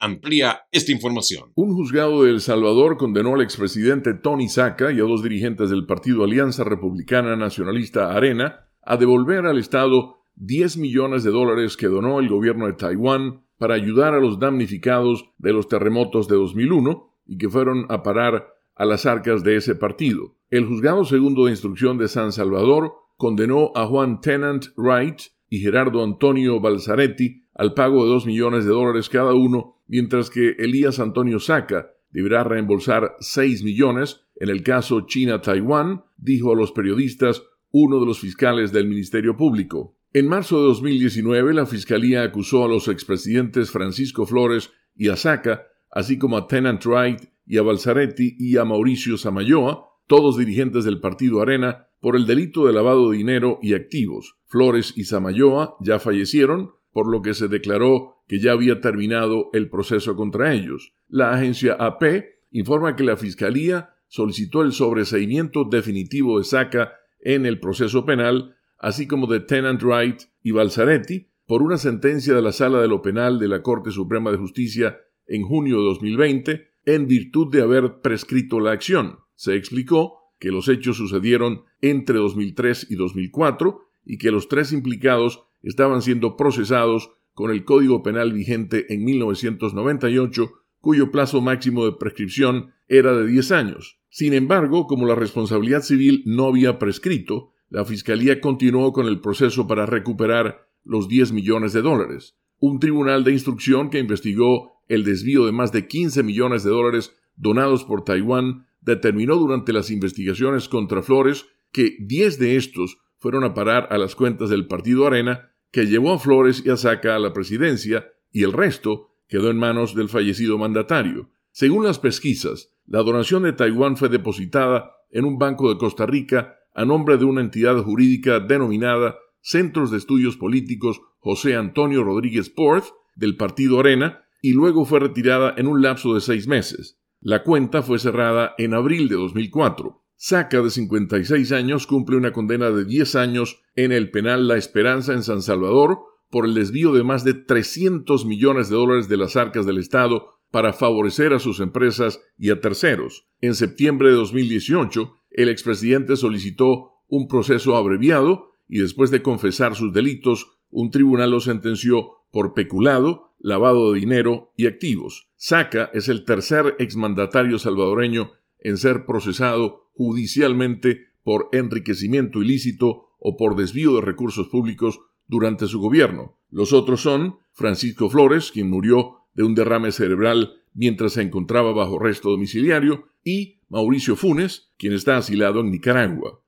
amplía 0.00 0.62
esta 0.72 0.90
información. 0.90 1.52
Un 1.54 1.74
juzgado 1.74 2.24
de 2.24 2.30
El 2.30 2.40
Salvador 2.40 2.96
condenó 2.96 3.34
al 3.34 3.42
expresidente 3.42 4.14
Tony 4.14 4.48
Saca 4.48 4.90
y 4.90 4.98
a 4.98 5.02
dos 5.02 5.22
dirigentes 5.22 5.70
del 5.70 5.86
partido 5.86 6.24
Alianza 6.24 6.64
Republicana 6.64 7.36
Nacionalista 7.36 8.12
Arena 8.12 8.66
a 8.82 8.96
devolver 8.96 9.46
al 9.46 9.58
Estado 9.58 10.16
10 10.36 10.78
millones 10.78 11.22
de 11.22 11.30
dólares 11.30 11.76
que 11.76 11.86
donó 11.86 12.18
el 12.18 12.28
gobierno 12.28 12.66
de 12.66 12.72
Taiwán 12.72 13.44
para 13.58 13.74
ayudar 13.74 14.14
a 14.14 14.20
los 14.20 14.38
damnificados 14.38 15.26
de 15.36 15.52
los 15.52 15.68
terremotos 15.68 16.28
de 16.28 16.36
2001 16.36 17.14
y 17.26 17.36
que 17.36 17.50
fueron 17.50 17.84
a 17.90 18.02
parar 18.02 18.46
a 18.74 18.86
las 18.86 19.04
arcas 19.04 19.44
de 19.44 19.56
ese 19.56 19.74
partido. 19.74 20.34
El 20.48 20.66
juzgado 20.66 21.04
segundo 21.04 21.44
de 21.44 21.50
instrucción 21.50 21.98
de 21.98 22.08
San 22.08 22.32
Salvador 22.32 22.94
condenó 23.18 23.70
a 23.74 23.86
Juan 23.86 24.22
Tennant 24.22 24.68
Wright 24.76 25.20
y 25.50 25.58
Gerardo 25.58 26.02
Antonio 26.02 26.58
Balzaretti 26.58 27.44
al 27.60 27.74
pago 27.74 28.04
de 28.04 28.10
dos 28.10 28.24
millones 28.24 28.64
de 28.64 28.70
dólares 28.70 29.10
cada 29.10 29.34
uno, 29.34 29.76
mientras 29.86 30.30
que 30.30 30.52
Elías 30.58 30.98
Antonio 30.98 31.38
Saca 31.38 31.90
deberá 32.10 32.42
reembolsar 32.42 33.16
6 33.20 33.64
millones. 33.64 34.22
En 34.36 34.48
el 34.48 34.62
caso 34.62 35.02
China-Taiwán, 35.02 36.02
dijo 36.16 36.52
a 36.52 36.56
los 36.56 36.72
periodistas 36.72 37.42
uno 37.70 38.00
de 38.00 38.06
los 38.06 38.18
fiscales 38.18 38.72
del 38.72 38.88
Ministerio 38.88 39.36
Público. 39.36 39.94
En 40.14 40.26
marzo 40.26 40.58
de 40.58 40.68
2019, 40.68 41.52
la 41.52 41.66
Fiscalía 41.66 42.22
acusó 42.22 42.64
a 42.64 42.68
los 42.68 42.88
expresidentes 42.88 43.70
Francisco 43.70 44.24
Flores 44.24 44.70
y 44.96 45.10
Asaca, 45.10 45.66
así 45.90 46.16
como 46.16 46.38
a 46.38 46.46
Tennant 46.46 46.82
Wright 46.86 47.20
y 47.44 47.58
a 47.58 47.62
Balzaretti 47.62 48.36
y 48.38 48.56
a 48.56 48.64
Mauricio 48.64 49.18
Samayoa, 49.18 49.84
todos 50.06 50.38
dirigentes 50.38 50.86
del 50.86 50.98
partido 50.98 51.42
Arena, 51.42 51.88
por 52.00 52.16
el 52.16 52.24
delito 52.24 52.66
de 52.66 52.72
lavado 52.72 53.10
de 53.10 53.18
dinero 53.18 53.58
y 53.60 53.74
activos. 53.74 54.38
Flores 54.46 54.94
y 54.96 55.04
Samayoa 55.04 55.76
ya 55.80 55.98
fallecieron, 55.98 56.70
por 56.92 57.10
lo 57.10 57.22
que 57.22 57.34
se 57.34 57.48
declaró 57.48 58.16
que 58.26 58.40
ya 58.40 58.52
había 58.52 58.80
terminado 58.80 59.50
el 59.52 59.68
proceso 59.68 60.16
contra 60.16 60.52
ellos. 60.52 60.92
La 61.08 61.32
agencia 61.32 61.74
AP 61.74 62.24
informa 62.50 62.96
que 62.96 63.04
la 63.04 63.16
Fiscalía 63.16 63.90
solicitó 64.08 64.62
el 64.62 64.72
sobreseimiento 64.72 65.64
definitivo 65.64 66.38
de 66.38 66.44
Saca 66.44 66.92
en 67.20 67.46
el 67.46 67.60
proceso 67.60 68.04
penal 68.04 68.56
así 68.80 69.06
como 69.06 69.26
de 69.26 69.40
Tennant 69.40 69.82
Wright 69.82 70.22
y 70.42 70.50
Balzaretti, 70.52 71.28
por 71.46 71.62
una 71.62 71.76
sentencia 71.76 72.34
de 72.34 72.42
la 72.42 72.52
Sala 72.52 72.80
de 72.80 72.88
lo 72.88 73.02
Penal 73.02 73.38
de 73.38 73.48
la 73.48 73.62
Corte 73.62 73.90
Suprema 73.90 74.30
de 74.30 74.38
Justicia 74.38 74.98
en 75.26 75.42
junio 75.42 75.78
de 75.78 75.84
2020, 75.84 76.70
en 76.86 77.06
virtud 77.06 77.52
de 77.52 77.62
haber 77.62 78.00
prescrito 78.00 78.58
la 78.58 78.72
acción. 78.72 79.18
Se 79.34 79.54
explicó 79.54 80.32
que 80.38 80.50
los 80.50 80.68
hechos 80.68 80.96
sucedieron 80.96 81.64
entre 81.82 82.16
2003 82.16 82.86
y 82.90 82.94
2004 82.94 83.80
y 84.06 84.16
que 84.16 84.30
los 84.30 84.48
tres 84.48 84.72
implicados 84.72 85.44
estaban 85.62 86.02
siendo 86.02 86.36
procesados 86.36 87.10
con 87.34 87.50
el 87.50 87.64
Código 87.64 88.02
Penal 88.02 88.32
vigente 88.32 88.92
en 88.92 89.04
1998, 89.04 90.52
cuyo 90.80 91.10
plazo 91.10 91.40
máximo 91.40 91.84
de 91.84 91.92
prescripción 91.92 92.72
era 92.88 93.14
de 93.16 93.26
10 93.26 93.52
años. 93.52 94.00
Sin 94.08 94.34
embargo, 94.34 94.86
como 94.86 95.06
la 95.06 95.14
responsabilidad 95.14 95.82
civil 95.82 96.22
no 96.26 96.46
había 96.46 96.78
prescrito, 96.78 97.52
la 97.68 97.84
Fiscalía 97.84 98.40
continuó 98.40 98.92
con 98.92 99.06
el 99.06 99.20
proceso 99.20 99.66
para 99.66 99.86
recuperar 99.86 100.68
los 100.84 101.08
10 101.08 101.32
millones 101.32 101.72
de 101.72 101.82
dólares. 101.82 102.36
Un 102.58 102.80
tribunal 102.80 103.22
de 103.24 103.32
instrucción 103.32 103.90
que 103.90 104.00
investigó 104.00 104.82
el 104.88 105.04
desvío 105.04 105.46
de 105.46 105.52
más 105.52 105.70
de 105.70 105.86
15 105.86 106.22
millones 106.24 106.64
de 106.64 106.70
dólares 106.70 107.16
donados 107.36 107.84
por 107.84 108.02
Taiwán 108.02 108.66
determinó 108.80 109.36
durante 109.36 109.72
las 109.72 109.90
investigaciones 109.90 110.68
contra 110.68 111.02
Flores 111.02 111.46
que 111.70 111.96
10 112.00 112.38
de 112.38 112.56
estos 112.56 112.98
fueron 113.18 113.44
a 113.44 113.54
parar 113.54 113.88
a 113.90 113.98
las 113.98 114.16
cuentas 114.16 114.50
del 114.50 114.66
partido 114.66 115.06
Arena 115.06 115.49
que 115.70 115.86
llevó 115.86 116.12
a 116.12 116.18
Flores 116.18 116.62
y 116.64 116.70
a 116.70 116.76
Saca 116.76 117.16
a 117.16 117.18
la 117.18 117.32
presidencia 117.32 118.12
y 118.32 118.42
el 118.42 118.52
resto 118.52 119.10
quedó 119.28 119.50
en 119.50 119.58
manos 119.58 119.94
del 119.94 120.08
fallecido 120.08 120.58
mandatario. 120.58 121.30
Según 121.52 121.84
las 121.84 121.98
pesquisas, 121.98 122.74
la 122.86 123.02
donación 123.02 123.44
de 123.44 123.52
Taiwán 123.52 123.96
fue 123.96 124.08
depositada 124.08 124.92
en 125.10 125.24
un 125.24 125.38
banco 125.38 125.68
de 125.68 125.78
Costa 125.78 126.06
Rica 126.06 126.56
a 126.74 126.84
nombre 126.84 127.16
de 127.16 127.24
una 127.24 127.40
entidad 127.40 127.76
jurídica 127.82 128.40
denominada 128.40 129.16
Centros 129.40 129.90
de 129.90 129.98
Estudios 129.98 130.36
Políticos 130.36 131.00
José 131.18 131.56
Antonio 131.56 132.02
Rodríguez 132.04 132.50
Porth 132.50 132.86
del 133.14 133.36
Partido 133.36 133.80
Arena 133.80 134.24
y 134.42 134.52
luego 134.52 134.84
fue 134.84 135.00
retirada 135.00 135.54
en 135.56 135.66
un 135.66 135.82
lapso 135.82 136.14
de 136.14 136.20
seis 136.20 136.46
meses. 136.46 136.98
La 137.20 137.42
cuenta 137.42 137.82
fue 137.82 137.98
cerrada 137.98 138.54
en 138.58 138.74
abril 138.74 139.08
de 139.08 139.16
2004. 139.16 139.99
Saca, 140.22 140.60
de 140.60 140.68
56 140.68 141.50
años, 141.50 141.86
cumple 141.86 142.18
una 142.18 142.34
condena 142.34 142.70
de 142.70 142.84
10 142.84 143.14
años 143.14 143.62
en 143.74 143.90
el 143.90 144.10
penal 144.10 144.48
La 144.48 144.58
Esperanza 144.58 145.14
en 145.14 145.22
San 145.22 145.40
Salvador 145.40 146.00
por 146.28 146.44
el 146.44 146.52
desvío 146.52 146.92
de 146.92 147.02
más 147.02 147.24
de 147.24 147.32
300 147.32 148.26
millones 148.26 148.68
de 148.68 148.76
dólares 148.76 149.08
de 149.08 149.16
las 149.16 149.36
arcas 149.36 149.64
del 149.64 149.78
Estado 149.78 150.34
para 150.50 150.74
favorecer 150.74 151.32
a 151.32 151.38
sus 151.38 151.58
empresas 151.60 152.20
y 152.36 152.50
a 152.50 152.60
terceros. 152.60 153.28
En 153.40 153.54
septiembre 153.54 154.10
de 154.10 154.16
2018, 154.16 155.10
el 155.30 155.48
expresidente 155.48 156.16
solicitó 156.16 156.90
un 157.08 157.26
proceso 157.26 157.74
abreviado 157.74 158.52
y 158.68 158.80
después 158.80 159.10
de 159.10 159.22
confesar 159.22 159.74
sus 159.74 159.94
delitos, 159.94 160.48
un 160.70 160.90
tribunal 160.90 161.30
lo 161.30 161.40
sentenció 161.40 162.10
por 162.30 162.52
peculado, 162.52 163.32
lavado 163.38 163.90
de 163.90 164.00
dinero 164.00 164.52
y 164.54 164.66
activos. 164.66 165.30
Saca 165.36 165.90
es 165.94 166.10
el 166.10 166.26
tercer 166.26 166.76
exmandatario 166.78 167.58
salvadoreño 167.58 168.32
en 168.62 168.76
ser 168.76 169.06
procesado 169.06 169.89
judicialmente 170.00 171.08
por 171.22 171.50
enriquecimiento 171.52 172.40
ilícito 172.40 173.10
o 173.18 173.36
por 173.36 173.54
desvío 173.54 173.96
de 173.96 174.00
recursos 174.00 174.48
públicos 174.48 174.98
durante 175.26 175.66
su 175.66 175.78
gobierno. 175.78 176.38
Los 176.48 176.72
otros 176.72 177.02
son 177.02 177.36
Francisco 177.52 178.08
Flores, 178.08 178.50
quien 178.50 178.70
murió 178.70 179.26
de 179.34 179.42
un 179.42 179.54
derrame 179.54 179.92
cerebral 179.92 180.54
mientras 180.72 181.12
se 181.12 181.20
encontraba 181.20 181.74
bajo 181.74 182.00
arresto 182.00 182.30
domiciliario, 182.30 183.10
y 183.22 183.60
Mauricio 183.68 184.16
Funes, 184.16 184.70
quien 184.78 184.94
está 184.94 185.18
asilado 185.18 185.60
en 185.60 185.70
Nicaragua. 185.70 186.40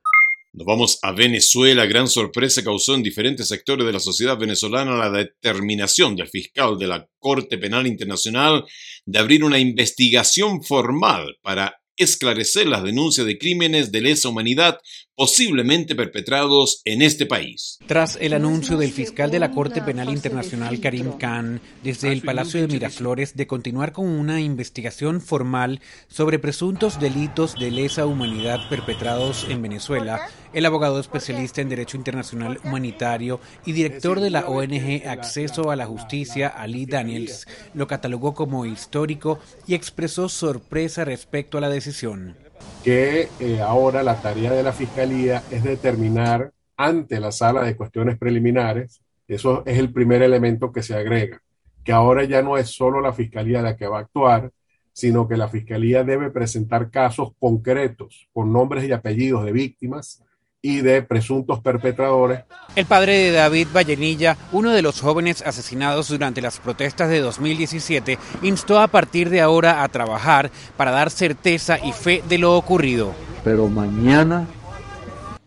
Nos 0.54 0.66
vamos 0.66 0.98
a 1.02 1.12
Venezuela. 1.12 1.84
Gran 1.84 2.08
sorpresa 2.08 2.64
causó 2.64 2.94
en 2.94 3.02
diferentes 3.02 3.48
sectores 3.48 3.84
de 3.84 3.92
la 3.92 4.00
sociedad 4.00 4.38
venezolana 4.38 4.96
la 4.96 5.10
determinación 5.10 6.16
del 6.16 6.28
fiscal 6.28 6.78
de 6.78 6.86
la 6.86 7.06
Corte 7.18 7.58
Penal 7.58 7.86
Internacional 7.86 8.64
de 9.04 9.18
abrir 9.18 9.44
una 9.44 9.58
investigación 9.58 10.62
formal 10.62 11.36
para 11.42 11.81
esclarecer 11.96 12.66
las 12.66 12.82
denuncias 12.82 13.26
de 13.26 13.38
crímenes 13.38 13.92
de 13.92 14.00
lesa 14.00 14.28
humanidad 14.28 14.78
posiblemente 15.14 15.94
perpetrados 15.94 16.80
en 16.84 17.02
este 17.02 17.26
país. 17.26 17.78
Tras 17.86 18.16
el 18.20 18.32
anuncio 18.32 18.76
del 18.76 18.92
fiscal 18.92 19.30
de 19.30 19.38
la 19.38 19.50
Corte 19.50 19.82
Penal 19.82 20.08
Internacional 20.10 20.80
Karim 20.80 21.18
Khan 21.18 21.60
desde 21.82 22.12
el 22.12 22.22
Palacio 22.22 22.60
de 22.60 22.68
Miraflores 22.68 23.36
de 23.36 23.46
continuar 23.46 23.92
con 23.92 24.08
una 24.08 24.40
investigación 24.40 25.20
formal 25.20 25.80
sobre 26.08 26.38
presuntos 26.38 26.98
delitos 26.98 27.58
de 27.58 27.70
lesa 27.70 28.06
humanidad 28.06 28.68
perpetrados 28.68 29.46
en 29.48 29.60
Venezuela, 29.60 30.28
el 30.52 30.66
abogado 30.66 30.98
especialista 30.98 31.60
en 31.60 31.68
Derecho 31.68 31.96
Internacional 31.96 32.58
Humanitario 32.64 33.40
y 33.66 33.72
director 33.72 34.20
de 34.20 34.30
la 34.30 34.46
ONG 34.46 35.06
Acceso 35.06 35.70
a 35.70 35.76
la 35.76 35.86
Justicia, 35.86 36.48
Ali 36.48 36.86
Daniels, 36.86 37.46
lo 37.74 37.86
catalogó 37.86 38.34
como 38.34 38.66
histórico 38.66 39.38
y 39.66 39.74
expresó 39.74 40.28
sorpresa 40.28 41.04
respecto 41.04 41.58
a 41.58 41.60
la 41.60 41.68
decisión 41.68 42.36
que 42.82 43.28
eh, 43.38 43.60
ahora 43.60 44.02
la 44.02 44.20
tarea 44.20 44.52
de 44.52 44.62
la 44.62 44.72
Fiscalía 44.72 45.42
es 45.50 45.62
determinar 45.62 46.52
ante 46.76 47.20
la 47.20 47.30
sala 47.30 47.62
de 47.62 47.76
cuestiones 47.76 48.18
preliminares, 48.18 49.02
eso 49.28 49.62
es 49.66 49.78
el 49.78 49.92
primer 49.92 50.22
elemento 50.22 50.72
que 50.72 50.82
se 50.82 50.94
agrega, 50.94 51.40
que 51.84 51.92
ahora 51.92 52.24
ya 52.24 52.42
no 52.42 52.58
es 52.58 52.70
solo 52.70 53.00
la 53.00 53.12
Fiscalía 53.12 53.62
la 53.62 53.76
que 53.76 53.86
va 53.86 53.98
a 53.98 54.02
actuar, 54.02 54.50
sino 54.92 55.26
que 55.28 55.36
la 55.36 55.48
Fiscalía 55.48 56.04
debe 56.04 56.30
presentar 56.30 56.90
casos 56.90 57.30
concretos 57.38 58.28
con 58.32 58.52
nombres 58.52 58.84
y 58.84 58.92
apellidos 58.92 59.44
de 59.44 59.52
víctimas 59.52 60.22
y 60.62 60.80
de 60.80 61.02
presuntos 61.02 61.60
perpetradores. 61.60 62.44
El 62.76 62.86
padre 62.86 63.18
de 63.18 63.32
David 63.32 63.66
Vallenilla, 63.74 64.36
uno 64.52 64.70
de 64.70 64.80
los 64.80 65.00
jóvenes 65.00 65.42
asesinados 65.42 66.08
durante 66.08 66.40
las 66.40 66.60
protestas 66.60 67.10
de 67.10 67.20
2017, 67.20 68.16
instó 68.42 68.80
a 68.80 68.86
partir 68.86 69.28
de 69.28 69.40
ahora 69.40 69.82
a 69.82 69.88
trabajar 69.88 70.52
para 70.76 70.92
dar 70.92 71.10
certeza 71.10 71.84
y 71.84 71.92
fe 71.92 72.22
de 72.28 72.38
lo 72.38 72.56
ocurrido. 72.56 73.12
Pero 73.42 73.68
mañana 73.68 74.46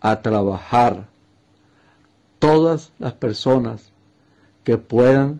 a 0.02 0.22
trabajar 0.22 1.08
todas 2.38 2.92
las 3.00 3.14
personas 3.14 3.94
que 4.66 4.78
puedan 4.78 5.40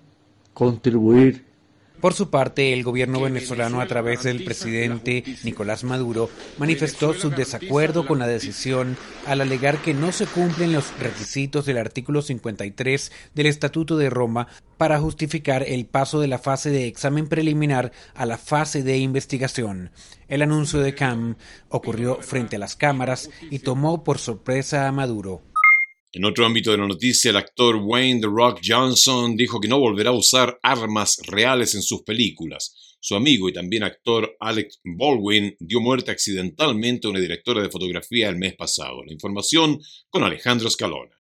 contribuir 0.54 1.45
por 2.06 2.14
su 2.14 2.30
parte, 2.30 2.72
el 2.72 2.84
gobierno 2.84 3.20
venezolano, 3.20 3.82
a 3.82 3.88
través 3.88 4.22
del 4.22 4.44
presidente 4.44 5.24
Nicolás 5.44 5.84
Maduro, 5.84 6.30
manifestó 6.60 7.16
su 7.16 7.32
desacuerdo 7.32 8.06
con 8.06 8.20
la 8.20 8.28
decisión 8.28 8.96
al 9.26 9.42
alegar 9.42 9.80
que 9.80 9.96
no 9.96 10.12
se 10.12 10.28
cumplen 10.28 10.72
los 10.72 10.96
requisitos 11.00 11.66
del 11.66 11.80
artículo 11.80 12.22
53 12.22 13.12
del 13.34 13.48
Estatuto 13.48 13.98
de 13.98 14.12
Roma 14.12 14.48
para 14.78 15.00
justificar 15.00 15.64
el 15.64 15.88
paso 15.88 16.20
de 16.20 16.28
la 16.28 16.38
fase 16.38 16.70
de 16.70 16.86
examen 16.86 17.28
preliminar 17.28 17.92
a 18.14 18.28
la 18.28 18.38
fase 18.38 18.84
de 18.84 19.00
investigación. 19.00 19.90
El 20.28 20.44
anuncio 20.44 20.82
de 20.82 20.94
CAM 20.94 21.38
ocurrió 21.70 22.22
frente 22.22 22.58
a 22.58 22.60
las 22.60 22.76
cámaras 22.76 23.32
y 23.50 23.58
tomó 23.58 24.04
por 24.04 24.20
sorpresa 24.20 24.88
a 24.88 24.92
Maduro. 24.92 25.42
En 26.16 26.24
otro 26.24 26.46
ámbito 26.46 26.72
de 26.72 26.78
la 26.78 26.88
noticia, 26.88 27.30
el 27.30 27.36
actor 27.36 27.76
Wayne 27.76 28.22
The 28.22 28.28
Rock 28.28 28.62
Johnson 28.66 29.36
dijo 29.36 29.60
que 29.60 29.68
no 29.68 29.82
volverá 29.82 30.12
a 30.12 30.14
usar 30.14 30.58
armas 30.64 31.20
reales 31.28 31.76
en 31.76 31.82
sus 31.82 32.04
películas. 32.04 32.96
Su 33.02 33.16
amigo 33.16 33.50
y 33.50 33.54
también 33.54 33.84
actor 33.84 34.34
Alex 34.40 34.80
Baldwin 34.86 35.58
dio 35.60 35.82
muerte 35.82 36.12
accidentalmente 36.12 37.06
a 37.06 37.10
una 37.10 37.20
directora 37.20 37.62
de 37.62 37.70
fotografía 37.70 38.30
el 38.30 38.38
mes 38.38 38.56
pasado. 38.56 39.04
La 39.04 39.12
información 39.12 39.78
con 40.10 40.24
Alejandro 40.24 40.70
Escalona. 40.70 41.12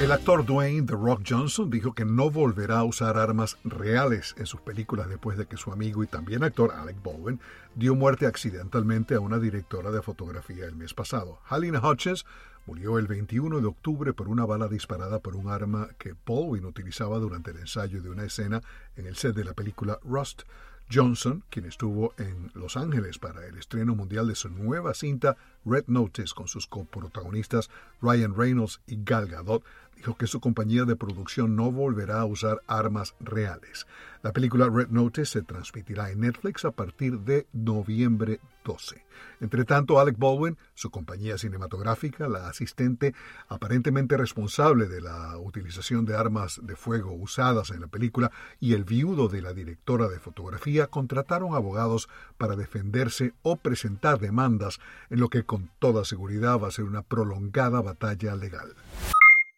El 0.00 0.12
actor 0.12 0.46
Dwayne 0.46 0.86
The 0.86 0.94
Rock 0.94 1.24
Johnson 1.28 1.68
dijo 1.68 1.92
que 1.92 2.06
no 2.06 2.30
volverá 2.30 2.78
a 2.78 2.84
usar 2.84 3.18
armas 3.18 3.58
reales 3.64 4.34
en 4.38 4.46
sus 4.46 4.62
películas 4.62 5.10
después 5.10 5.36
de 5.36 5.44
que 5.44 5.58
su 5.58 5.72
amigo 5.72 6.02
y 6.02 6.06
también 6.06 6.42
actor 6.42 6.72
Alec 6.72 6.96
Baldwin 7.04 7.38
dio 7.74 7.94
muerte 7.94 8.24
accidentalmente 8.24 9.14
a 9.14 9.20
una 9.20 9.38
directora 9.38 9.90
de 9.90 10.00
fotografía 10.00 10.64
el 10.64 10.74
mes 10.74 10.94
pasado. 10.94 11.40
Halina 11.46 11.86
Hutchins 11.86 12.24
murió 12.64 12.98
el 12.98 13.08
21 13.08 13.60
de 13.60 13.66
octubre 13.66 14.14
por 14.14 14.28
una 14.28 14.46
bala 14.46 14.68
disparada 14.68 15.18
por 15.18 15.36
un 15.36 15.48
arma 15.48 15.90
que 15.98 16.14
Baldwin 16.26 16.64
utilizaba 16.64 17.18
durante 17.18 17.50
el 17.50 17.58
ensayo 17.58 18.00
de 18.00 18.08
una 18.08 18.24
escena 18.24 18.62
en 18.96 19.04
el 19.04 19.16
set 19.16 19.36
de 19.36 19.44
la 19.44 19.52
película 19.52 19.98
Rust. 20.02 20.44
Johnson, 20.92 21.44
quien 21.50 21.66
estuvo 21.66 22.14
en 22.18 22.50
Los 22.54 22.76
Ángeles 22.76 23.18
para 23.18 23.46
el 23.46 23.56
estreno 23.56 23.94
mundial 23.94 24.26
de 24.26 24.34
su 24.34 24.48
nueva 24.48 24.92
cinta 24.92 25.36
Red 25.64 25.84
Notice 25.86 26.34
con 26.34 26.48
sus 26.48 26.66
coprotagonistas 26.66 27.70
Ryan 28.02 28.34
Reynolds 28.34 28.80
y 28.88 28.98
Gal 29.04 29.28
Gadot, 29.28 29.62
dijo 30.00 30.16
que 30.16 30.26
su 30.26 30.40
compañía 30.40 30.86
de 30.86 30.96
producción 30.96 31.56
no 31.56 31.70
volverá 31.70 32.20
a 32.20 32.24
usar 32.24 32.62
armas 32.66 33.14
reales. 33.20 33.86
La 34.22 34.32
película 34.32 34.66
Red 34.70 34.88
Notice 34.88 35.26
se 35.26 35.42
transmitirá 35.42 36.10
en 36.10 36.20
Netflix 36.20 36.64
a 36.64 36.70
partir 36.70 37.18
de 37.20 37.46
noviembre 37.52 38.40
12. 38.64 39.04
Entre 39.42 39.66
tanto, 39.66 40.00
Alec 40.00 40.16
Baldwin, 40.18 40.56
su 40.72 40.90
compañía 40.90 41.36
cinematográfica, 41.36 42.28
la 42.28 42.48
asistente 42.48 43.14
aparentemente 43.48 44.16
responsable 44.16 44.88
de 44.88 45.02
la 45.02 45.36
utilización 45.36 46.06
de 46.06 46.16
armas 46.16 46.60
de 46.62 46.76
fuego 46.76 47.12
usadas 47.12 47.70
en 47.70 47.82
la 47.82 47.86
película 47.86 48.30
y 48.58 48.72
el 48.72 48.84
viudo 48.84 49.28
de 49.28 49.42
la 49.42 49.52
directora 49.52 50.08
de 50.08 50.18
fotografía 50.18 50.86
contrataron 50.86 51.54
abogados 51.54 52.08
para 52.38 52.56
defenderse 52.56 53.34
o 53.42 53.56
presentar 53.56 54.18
demandas 54.18 54.80
en 55.10 55.20
lo 55.20 55.28
que 55.28 55.44
con 55.44 55.68
toda 55.78 56.06
seguridad 56.06 56.58
va 56.58 56.68
a 56.68 56.72
ser 56.72 56.86
una 56.86 57.02
prolongada 57.02 57.82
batalla 57.82 58.34
legal. 58.34 58.74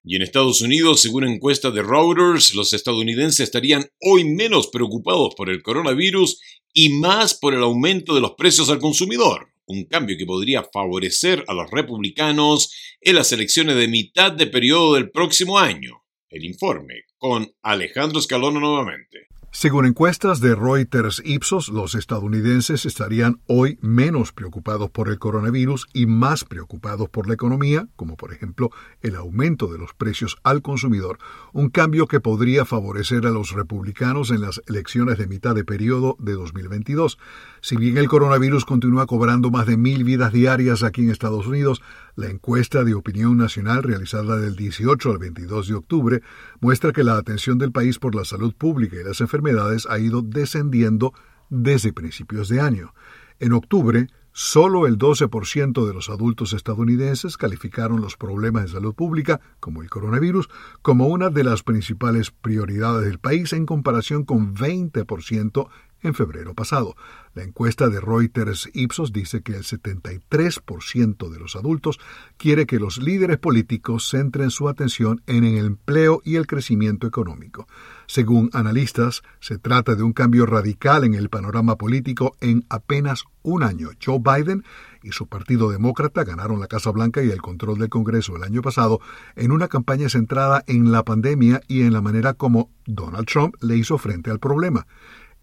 Y 0.05 0.17
en 0.17 0.23
Estados 0.23 0.61
Unidos, 0.63 1.01
según 1.01 1.25
encuesta 1.25 1.71
de 1.71 1.83
Reuters, 1.83 2.55
los 2.55 2.73
estadounidenses 2.73 3.41
estarían 3.41 3.87
hoy 4.01 4.25
menos 4.25 4.67
preocupados 4.67 5.35
por 5.37 5.49
el 5.49 5.63
coronavirus 5.63 6.41
y 6.73 6.89
más 6.89 7.35
por 7.35 7.55
el 7.55 7.63
aumento 7.63 8.15
de 8.15 8.21
los 8.21 8.33
precios 8.33 8.69
al 8.69 8.81
consumidor, 8.81 9.53
un 9.67 9.85
cambio 9.85 10.17
que 10.19 10.27
podría 10.27 10.65
favorecer 10.73 11.45
a 11.47 11.55
los 11.55 11.71
republicanos 11.71 12.75
en 13.01 13.15
las 13.15 13.31
elecciones 13.31 13.77
de 13.77 13.87
mitad 13.87 14.33
de 14.33 14.49
periodo 14.49 14.95
del 14.95 15.11
próximo 15.11 15.59
año. 15.59 16.03
El 16.29 16.45
informe 16.47 17.05
con 17.17 17.55
Alejandro 17.63 18.19
Escalona 18.19 18.59
nuevamente. 18.59 19.29
Según 19.55 19.85
encuestas 19.85 20.41
de 20.41 20.55
Reuters 20.55 21.21
Ipsos, 21.27 21.69
los 21.69 21.95
estadounidenses 21.95 22.87
estarían 22.87 23.43
hoy 23.47 23.79
menos 23.83 24.33
preocupados 24.33 24.89
por 24.89 25.11
el 25.11 25.19
coronavirus 25.19 25.89
y 25.93 26.07
más 26.07 26.45
preocupados 26.45 27.11
por 27.11 27.29
la 27.29 27.35
economía, 27.35 27.87
como 27.95 28.17
por 28.17 28.33
ejemplo 28.33 28.71
el 29.03 29.15
aumento 29.15 29.71
de 29.71 29.77
los 29.77 29.93
precios 29.93 30.39
al 30.43 30.63
consumidor, 30.63 31.19
un 31.53 31.69
cambio 31.69 32.07
que 32.09 32.19
podría 32.19 32.65
favorecer 32.65 33.27
a 33.27 33.31
los 33.31 33.53
republicanos 33.53 34.31
en 34.31 34.41
las 34.41 34.63
elecciones 34.69 35.19
de 35.19 35.27
mitad 35.27 35.55
de 35.55 35.65
periodo 35.65 36.17
de 36.19 36.33
2022. 36.33 37.19
Si 37.61 37.77
bien 37.77 37.99
el 37.99 38.09
coronavirus 38.09 38.65
continúa 38.65 39.05
cobrando 39.05 39.51
más 39.51 39.67
de 39.67 39.77
mil 39.77 40.03
vidas 40.03 40.33
diarias 40.33 40.83
aquí 40.83 41.03
en 41.03 41.11
Estados 41.11 41.47
Unidos, 41.47 41.83
la 42.15 42.29
encuesta 42.29 42.85
de 42.85 42.95
opinión 42.95 43.37
nacional 43.37 43.83
realizada 43.83 44.37
del 44.39 44.57
18 44.57 45.11
al 45.11 45.19
22 45.19 45.69
de 45.69 45.75
octubre 45.75 46.23
muestra 46.61 46.93
que 46.93 47.05
la 47.05 47.17
atención 47.17 47.59
del 47.59 47.73
país 47.73 47.99
por 47.99 48.15
la 48.15 48.25
salud 48.25 48.55
pública 48.55 48.97
y 48.97 49.05
las 49.05 49.21
enfermedades 49.21 49.87
ha 49.89 49.99
ido 49.99 50.23
descendiendo 50.23 51.13
desde 51.49 51.93
principios 51.93 52.49
de 52.49 52.61
año. 52.61 52.95
En 53.39 53.53
octubre, 53.53 54.09
solo 54.33 54.87
el 54.87 54.99
12% 54.99 55.87
de 55.87 55.95
los 55.95 56.09
adultos 56.09 56.53
estadounidenses 56.53 57.37
calificaron 57.37 58.01
los 58.01 58.17
problemas 58.17 58.65
de 58.65 58.69
salud 58.69 58.95
pública, 58.95 59.41
como 59.61 59.83
el 59.83 59.91
coronavirus, 59.91 60.49
como 60.81 61.09
una 61.09 61.29
de 61.29 61.45
las 61.45 61.63
principales 61.63 62.31
prioridades 62.31 63.07
del 63.07 63.19
país 63.19 63.53
en 63.53 63.67
comparación 63.67 64.25
con 64.25 64.55
20% 64.55 65.69
en 66.03 66.15
febrero 66.15 66.55
pasado. 66.55 66.97
La 67.35 67.43
encuesta 67.43 67.89
de 67.89 68.01
Reuters 68.01 68.69
Ipsos 68.75 69.13
dice 69.13 69.43
que 69.43 69.55
el 69.55 69.63
73% 69.63 71.31
de 71.31 71.39
los 71.39 71.57
adultos 71.57 71.99
quiere 72.37 72.67
que 72.67 72.79
los 72.79 72.99
líderes 72.99 73.39
políticos 73.39 74.09
centren 74.11 74.51
su 74.51 74.69
atención 74.69 75.23
en 75.27 75.45
el 75.45 75.65
empleo 75.65 76.21
y 76.25 76.37
el 76.37 76.47
crecimiento 76.47 77.07
económico. 77.07 77.67
Según 78.07 78.51
analistas, 78.53 79.23
se 79.41 79.59
trata 79.59 79.95
de 79.95 80.03
un 80.03 80.13
cambio 80.13 80.45
radical 80.45 81.05
en 81.05 81.15
el 81.15 81.31
panorama 81.31 81.77
político 81.77 82.37
en 82.41 82.65
apenas 82.69 83.25
un 83.43 83.63
año. 83.63 83.91
Joe 84.05 84.19
Biden 84.19 84.65
y 85.03 85.13
su 85.13 85.27
Partido 85.27 85.71
Demócrata 85.71 86.25
ganaron 86.25 86.61
la 86.61 86.67
Casa 86.67 86.91
Blanca 86.91 87.23
y 87.23 87.31
el 87.31 87.43
control 87.43 87.79
del 87.79 87.89
Congreso 87.89 88.37
el 88.37 88.45
año 88.45 88.63
pasado 88.63 89.01
en 89.37 89.53
una 89.53 89.69
campaña 89.69 90.09
centrada 90.09 90.63
en 90.67 90.93
la 90.93 91.03
pandemia 91.03 91.61
y 91.67 91.83
en 91.83 91.93
la 91.93 92.03
manera 92.03 92.35
como 92.35 92.71
Donald 92.87 93.27
Trump 93.27 93.57
le 93.61 93.77
hizo 93.77 93.99
frente 93.99 94.31
al 94.31 94.39
problema. 94.39 94.87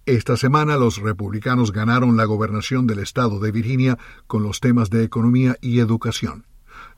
Esta 0.09 0.37
semana 0.37 0.75
los 0.75 0.97
republicanos 0.97 1.71
ganaron 1.71 2.17
la 2.17 2.25
gobernación 2.25 2.87
del 2.87 2.97
estado 2.97 3.39
de 3.39 3.51
Virginia 3.51 3.99
con 4.25 4.41
los 4.41 4.59
temas 4.59 4.89
de 4.89 5.03
economía 5.03 5.55
y 5.61 5.77
educación. 5.77 6.47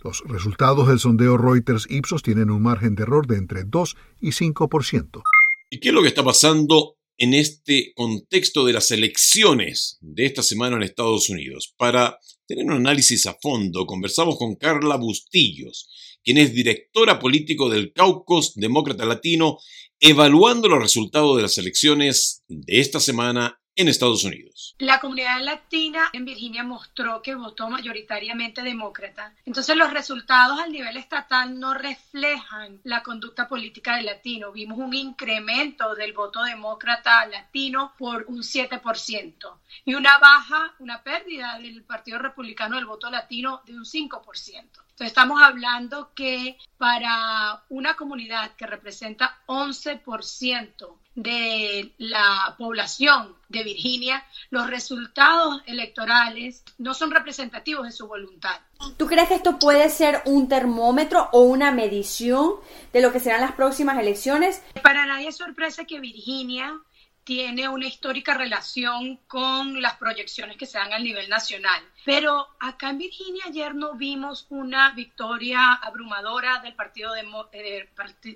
Los 0.01 0.23
resultados 0.27 0.87
del 0.87 0.97
sondeo 0.97 1.35
Reuters 1.35 1.87
Ipsos 1.89 2.23
tienen 2.23 2.49
un 2.49 2.61
margen 2.61 2.95
de 2.95 3.03
error 3.03 3.27
de 3.27 3.35
entre 3.35 3.65
2 3.65 3.97
y 4.21 4.29
5%. 4.29 5.23
¿Y 5.69 5.81
qué 5.81 5.89
es 5.89 5.93
lo 5.93 6.01
que 6.01 6.07
está 6.07 6.23
pasando 6.23 6.95
en 7.17 7.33
este 7.33 7.91
contexto 7.97 8.65
de 8.65 8.71
las 8.71 8.91
elecciones 8.91 9.97
de 9.99 10.27
esta 10.27 10.41
semana 10.41 10.77
en 10.77 10.83
Estados 10.83 11.29
Unidos? 11.29 11.75
Para 11.77 12.17
tener 12.47 12.63
un 12.63 12.71
análisis 12.71 13.25
a 13.25 13.35
fondo, 13.41 13.85
conversamos 13.85 14.37
con 14.37 14.55
Carla 14.55 14.95
Bustillos, 14.95 16.10
quien 16.23 16.37
es 16.37 16.53
directora 16.53 17.19
político 17.19 17.69
del 17.69 17.93
Caucus 17.93 18.55
Demócrata 18.55 19.05
Latino 19.05 19.57
evaluando 19.99 20.67
los 20.67 20.79
resultados 20.79 21.37
de 21.37 21.43
las 21.43 21.57
elecciones 21.57 22.43
de 22.47 22.79
esta 22.79 22.99
semana 22.99 23.61
en 23.75 23.87
Estados 23.87 24.23
Unidos. 24.23 24.75
La 24.79 24.99
comunidad 24.99 25.41
latina 25.41 26.09
en 26.11 26.25
Virginia 26.25 26.63
mostró 26.63 27.21
que 27.21 27.35
votó 27.35 27.69
mayoritariamente 27.69 28.63
demócrata. 28.63 29.33
Entonces 29.45 29.77
los 29.77 29.93
resultados 29.93 30.59
al 30.59 30.71
nivel 30.71 30.97
estatal 30.97 31.57
no 31.57 31.73
reflejan 31.73 32.81
la 32.83 33.01
conducta 33.01 33.47
política 33.47 33.95
del 33.95 34.07
latino. 34.07 34.51
Vimos 34.51 34.77
un 34.77 34.93
incremento 34.93 35.95
del 35.95 36.13
voto 36.13 36.43
demócrata 36.43 37.25
latino 37.27 37.93
por 37.97 38.25
un 38.27 38.39
7% 38.39 39.59
y 39.85 39.93
una 39.93 40.17
baja, 40.17 40.75
una 40.79 41.01
pérdida 41.01 41.57
del 41.59 41.83
Partido 41.83 42.19
Republicano 42.19 42.75
del 42.75 42.85
voto 42.85 43.09
latino 43.09 43.61
de 43.65 43.73
un 43.73 43.85
5%. 43.85 44.81
Entonces 45.01 45.17
estamos 45.17 45.41
hablando 45.41 46.11
que 46.13 46.59
para 46.77 47.63
una 47.69 47.95
comunidad 47.95 48.51
que 48.55 48.67
representa 48.67 49.39
11% 49.47 50.95
de 51.15 51.91
la 51.97 52.53
población 52.59 53.35
de 53.49 53.63
Virginia, 53.63 54.23
los 54.51 54.69
resultados 54.69 55.63
electorales 55.65 56.63
no 56.77 56.93
son 56.93 57.09
representativos 57.09 57.85
de 57.85 57.91
su 57.91 58.07
voluntad. 58.07 58.59
¿Tú 58.97 59.07
crees 59.07 59.27
que 59.27 59.33
esto 59.33 59.57
puede 59.57 59.89
ser 59.89 60.21
un 60.25 60.47
termómetro 60.47 61.29
o 61.31 61.41
una 61.41 61.71
medición 61.71 62.57
de 62.93 63.01
lo 63.01 63.11
que 63.11 63.19
serán 63.19 63.41
las 63.41 63.53
próximas 63.53 63.97
elecciones? 63.97 64.61
Para 64.83 65.07
nadie 65.07 65.29
es 65.29 65.37
sorpresa 65.37 65.85
que 65.85 65.99
Virginia 65.99 66.79
tiene 67.23 67.69
una 67.69 67.87
histórica 67.87 68.33
relación 68.33 69.17
con 69.27 69.81
las 69.81 69.97
proyecciones 69.97 70.57
que 70.57 70.65
se 70.65 70.79
dan 70.79 70.93
a 70.93 70.99
nivel 70.99 71.29
nacional. 71.29 71.81
Pero 72.03 72.47
acá 72.59 72.89
en 72.89 72.97
Virginia 72.97 73.43
ayer 73.47 73.75
no 73.75 73.93
vimos 73.93 74.47
una 74.49 74.91
victoria 74.91 75.73
abrumadora 75.73 76.59
del 76.59 76.73
Partido, 76.73 77.13
eh, 77.51 77.89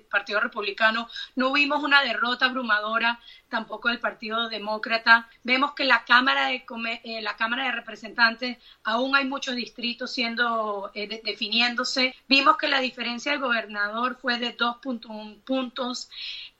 partido 0.08 0.40
Republicano, 0.40 1.08
no 1.34 1.52
vimos 1.52 1.82
una 1.82 2.02
derrota 2.02 2.46
abrumadora 2.46 3.18
tampoco 3.48 3.88
del 3.88 3.98
Partido 3.98 4.48
Demócrata. 4.48 5.28
Vemos 5.42 5.74
que 5.74 5.84
la 5.84 6.04
Cámara 6.04 6.46
de, 6.46 6.64
eh, 7.04 7.20
la 7.22 7.36
Cámara 7.36 7.64
de 7.64 7.72
Representantes 7.72 8.58
aún 8.84 9.16
hay 9.16 9.24
muchos 9.24 9.56
distritos 9.56 10.12
siendo 10.12 10.92
eh, 10.94 11.20
definiéndose. 11.24 12.14
Vimos 12.28 12.56
que 12.56 12.68
la 12.68 12.80
diferencia 12.80 13.32
del 13.32 13.40
gobernador 13.40 14.16
fue 14.20 14.38
de 14.38 14.56
2.1 14.56 15.42
puntos. 15.44 16.08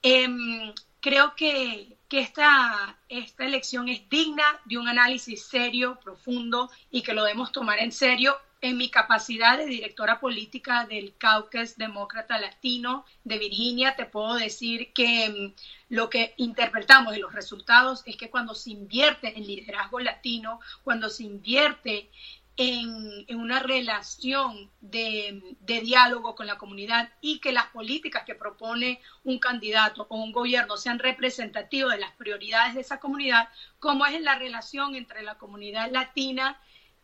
Em, 0.02 0.72
creo 1.00 1.34
que 1.36 1.95
que 2.08 2.20
esta, 2.20 2.98
esta 3.08 3.44
elección 3.44 3.88
es 3.88 4.08
digna 4.08 4.44
de 4.64 4.78
un 4.78 4.88
análisis 4.88 5.44
serio, 5.44 5.98
profundo 6.02 6.70
y 6.90 7.02
que 7.02 7.14
lo 7.14 7.24
debemos 7.24 7.52
tomar 7.52 7.78
en 7.78 7.92
serio. 7.92 8.36
En 8.62 8.78
mi 8.78 8.88
capacidad 8.90 9.58
de 9.58 9.66
directora 9.66 10.18
política 10.18 10.86
del 10.86 11.14
Caucus 11.18 11.76
Demócrata 11.76 12.38
Latino 12.38 13.04
de 13.22 13.38
Virginia, 13.38 13.94
te 13.96 14.06
puedo 14.06 14.34
decir 14.34 14.92
que 14.94 15.28
mm, 15.28 15.94
lo 15.94 16.08
que 16.08 16.32
interpretamos 16.38 17.12
de 17.12 17.18
los 17.18 17.34
resultados 17.34 18.02
es 18.06 18.16
que 18.16 18.30
cuando 18.30 18.54
se 18.54 18.70
invierte 18.70 19.36
en 19.36 19.46
liderazgo 19.46 20.00
latino, 20.00 20.60
cuando 20.84 21.10
se 21.10 21.24
invierte 21.24 22.10
en, 22.56 23.24
una 23.36 23.60
relación 23.60 24.70
de, 24.80 25.56
diálogo 25.60 26.34
con 26.34 26.46
la 26.46 26.58
comunidad 26.58 27.10
y 27.20 27.38
que 27.38 27.52
las 27.52 27.66
políticas 27.66 28.24
que 28.24 28.34
propone 28.34 29.00
un 29.24 29.38
candidato 29.38 30.06
o 30.08 30.16
un 30.16 30.32
gobierno 30.32 30.76
sean 30.76 30.98
representativos 30.98 31.92
de 31.92 31.98
las 31.98 32.12
prioridades 32.12 32.74
de 32.74 32.80
esa 32.80 32.98
comunidad, 32.98 33.48
como 33.78 34.06
es 34.06 34.14
en 34.14 34.24
la 34.24 34.38
relación 34.38 34.94
entre 34.94 35.22
la 35.22 35.36
comunidad 35.36 35.90
latina 35.90 36.58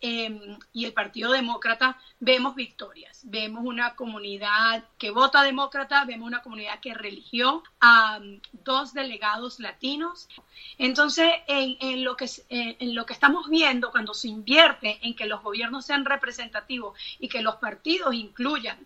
Em, 0.05 0.59
y 0.73 0.85
el 0.85 0.93
Partido 0.93 1.31
Demócrata 1.31 1.97
vemos 2.19 2.57
victorias. 2.57 3.21
Vemos 3.23 3.65
una 3.65 3.95
comunidad 3.95 4.83
que 4.99 5.13
vota 5.13 5.45
demócrata, 5.45 6.05
vemos 6.05 6.27
una 6.27 6.43
comunidad 6.43 6.81
que 6.81 6.93
religió 6.93 7.63
a 7.79 8.19
um, 8.21 8.41
dos 8.65 8.95
delegados 8.95 9.61
latinos. 9.61 10.29
Entonces, 10.77 11.31
en, 11.47 12.03
lo 12.03 12.17
que, 12.17 12.29
en 12.49 12.97
lo 12.97 13.07
que 13.07 13.13
estamos 13.13 13.49
viendo 13.49 13.93
cuando 13.93 14.13
se 14.13 14.27
invierte 14.27 14.99
en 15.03 15.15
que 15.15 15.27
los 15.27 15.41
gobiernos 15.41 15.87
sean 15.87 16.05
representativos 16.05 16.99
y 17.21 17.29
que 17.29 17.41
los 17.41 17.57
partidos 17.57 18.13
incluyan 18.13 18.85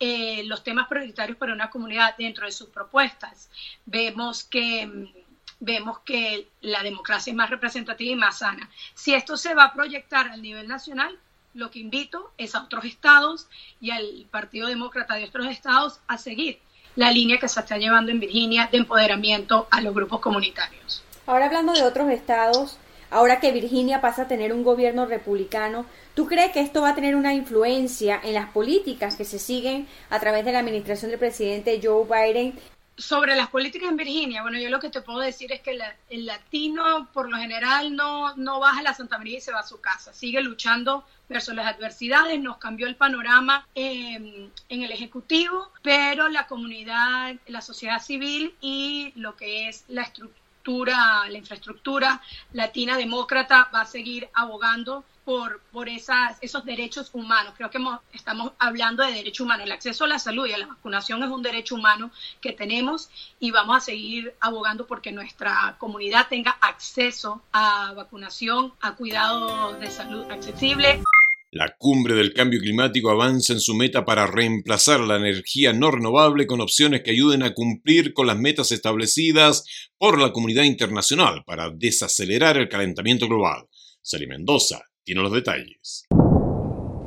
eh, 0.00 0.42
los 0.46 0.64
temas 0.64 0.88
prioritarios 0.88 1.38
para 1.38 1.52
una 1.52 1.70
comunidad 1.70 2.16
dentro 2.18 2.44
de 2.44 2.50
sus 2.50 2.70
propuestas, 2.70 3.50
vemos 3.84 4.42
que 4.42 4.80
em, 4.80 5.12
vemos 5.60 6.00
que 6.00 6.48
la 6.60 6.82
democracia 6.82 7.30
es 7.30 7.36
más 7.36 7.50
representativa 7.50 8.12
y 8.12 8.16
más 8.16 8.38
sana. 8.38 8.70
Si 8.94 9.14
esto 9.14 9.36
se 9.36 9.54
va 9.54 9.64
a 9.64 9.72
proyectar 9.72 10.28
al 10.28 10.42
nivel 10.42 10.68
nacional, 10.68 11.18
lo 11.54 11.70
que 11.70 11.78
invito 11.78 12.32
es 12.36 12.54
a 12.54 12.62
otros 12.62 12.84
estados 12.84 13.48
y 13.80 13.90
al 13.90 14.26
Partido 14.30 14.68
Demócrata 14.68 15.14
de 15.14 15.24
otros 15.24 15.46
estados 15.46 16.00
a 16.06 16.18
seguir 16.18 16.58
la 16.96 17.10
línea 17.10 17.38
que 17.38 17.48
se 17.48 17.60
está 17.60 17.76
llevando 17.76 18.10
en 18.10 18.20
Virginia 18.20 18.68
de 18.70 18.78
empoderamiento 18.78 19.68
a 19.70 19.80
los 19.80 19.94
grupos 19.94 20.20
comunitarios. 20.20 21.02
Ahora 21.26 21.46
hablando 21.46 21.72
de 21.72 21.82
otros 21.82 22.10
estados, 22.10 22.78
ahora 23.10 23.40
que 23.40 23.52
Virginia 23.52 24.00
pasa 24.00 24.22
a 24.22 24.28
tener 24.28 24.52
un 24.52 24.64
gobierno 24.64 25.06
republicano, 25.06 25.86
¿tú 26.14 26.26
crees 26.26 26.52
que 26.52 26.60
esto 26.60 26.82
va 26.82 26.90
a 26.90 26.94
tener 26.94 27.14
una 27.14 27.34
influencia 27.34 28.20
en 28.22 28.34
las 28.34 28.50
políticas 28.50 29.16
que 29.16 29.24
se 29.24 29.38
siguen 29.38 29.86
a 30.08 30.20
través 30.20 30.44
de 30.44 30.52
la 30.52 30.60
administración 30.60 31.10
del 31.10 31.20
presidente 31.20 31.80
Joe 31.82 32.04
Biden 32.04 32.58
sobre 32.96 33.36
las 33.36 33.48
políticas 33.48 33.90
en 33.90 33.96
Virginia, 33.96 34.42
bueno, 34.42 34.58
yo 34.58 34.70
lo 34.70 34.80
que 34.80 34.88
te 34.88 35.02
puedo 35.02 35.18
decir 35.18 35.52
es 35.52 35.60
que 35.60 35.78
el 36.08 36.26
latino 36.26 37.08
por 37.12 37.28
lo 37.28 37.36
general 37.36 37.94
no, 37.94 38.34
no 38.36 38.58
baja 38.58 38.82
la 38.82 38.94
Santa 38.94 39.18
María 39.18 39.38
y 39.38 39.40
se 39.40 39.52
va 39.52 39.60
a 39.60 39.66
su 39.66 39.80
casa, 39.80 40.12
sigue 40.14 40.40
luchando 40.40 41.04
versus 41.28 41.54
las 41.54 41.66
adversidades, 41.66 42.40
nos 42.40 42.56
cambió 42.58 42.86
el 42.86 42.96
panorama 42.96 43.66
en 43.74 44.50
el 44.68 44.90
Ejecutivo, 44.90 45.70
pero 45.82 46.28
la 46.28 46.46
comunidad, 46.46 47.34
la 47.48 47.60
sociedad 47.60 48.00
civil 48.00 48.54
y 48.60 49.12
lo 49.16 49.36
que 49.36 49.68
es 49.68 49.84
la 49.88 50.02
estructura 50.02 50.44
la 50.68 51.38
infraestructura 51.38 52.20
latina 52.52 52.96
demócrata 52.96 53.70
va 53.72 53.82
a 53.82 53.86
seguir 53.86 54.28
abogando 54.34 55.04
por, 55.26 55.60
esos 56.40 56.64
derechos 56.64 57.10
humanos. 57.12 57.54
Creo 57.56 57.68
que 57.68 57.78
estamos 58.12 58.52
hablando 58.58 59.04
de 59.04 59.12
derecho 59.12 59.42
humano. 59.42 59.64
El 59.64 59.72
acceso 59.72 60.04
a 60.04 60.08
la 60.08 60.20
salud 60.20 60.46
y 60.46 60.52
a 60.52 60.58
la 60.58 60.68
vacunación 60.68 61.22
es 61.24 61.28
un 61.28 61.42
derecho 61.42 61.74
humano 61.74 62.12
que 62.40 62.52
tenemos 62.52 63.10
y 63.40 63.50
vamos 63.50 63.76
a 63.76 63.80
seguir 63.80 64.34
abogando 64.40 64.86
porque 64.86 65.10
nuestra 65.10 65.76
comunidad 65.78 66.28
tenga 66.28 66.52
acceso 66.60 67.42
a 67.52 67.92
vacunación, 67.94 68.72
a 68.80 68.94
cuidado 68.94 69.76
de 69.78 69.90
salud 69.90 70.30
accesible. 70.30 71.02
La 71.50 71.74
cumbre 71.76 72.14
del 72.14 72.32
cambio 72.32 72.60
climático 72.60 73.10
avanza 73.10 73.52
en 73.52 73.60
su 73.60 73.74
meta 73.74 74.04
para 74.04 74.28
reemplazar 74.28 75.00
la 75.00 75.16
energía 75.16 75.72
no 75.72 75.90
renovable 75.90 76.46
con 76.46 76.60
opciones 76.60 77.02
que 77.02 77.10
ayuden 77.10 77.42
a 77.42 77.52
cumplir 77.52 78.14
con 78.14 78.28
las 78.28 78.38
metas 78.38 78.70
establecidas 78.70 79.64
por 79.98 80.20
la 80.20 80.32
comunidad 80.32 80.64
internacional 80.64 81.42
para 81.44 81.70
desacelerar 81.70 82.56
el 82.58 82.68
calentamiento 82.68 83.26
global. 83.26 83.66
Sally 84.02 84.28
Mendoza 84.28 84.84
tiene 85.06 85.22
los 85.22 85.32
detalles. 85.32 86.05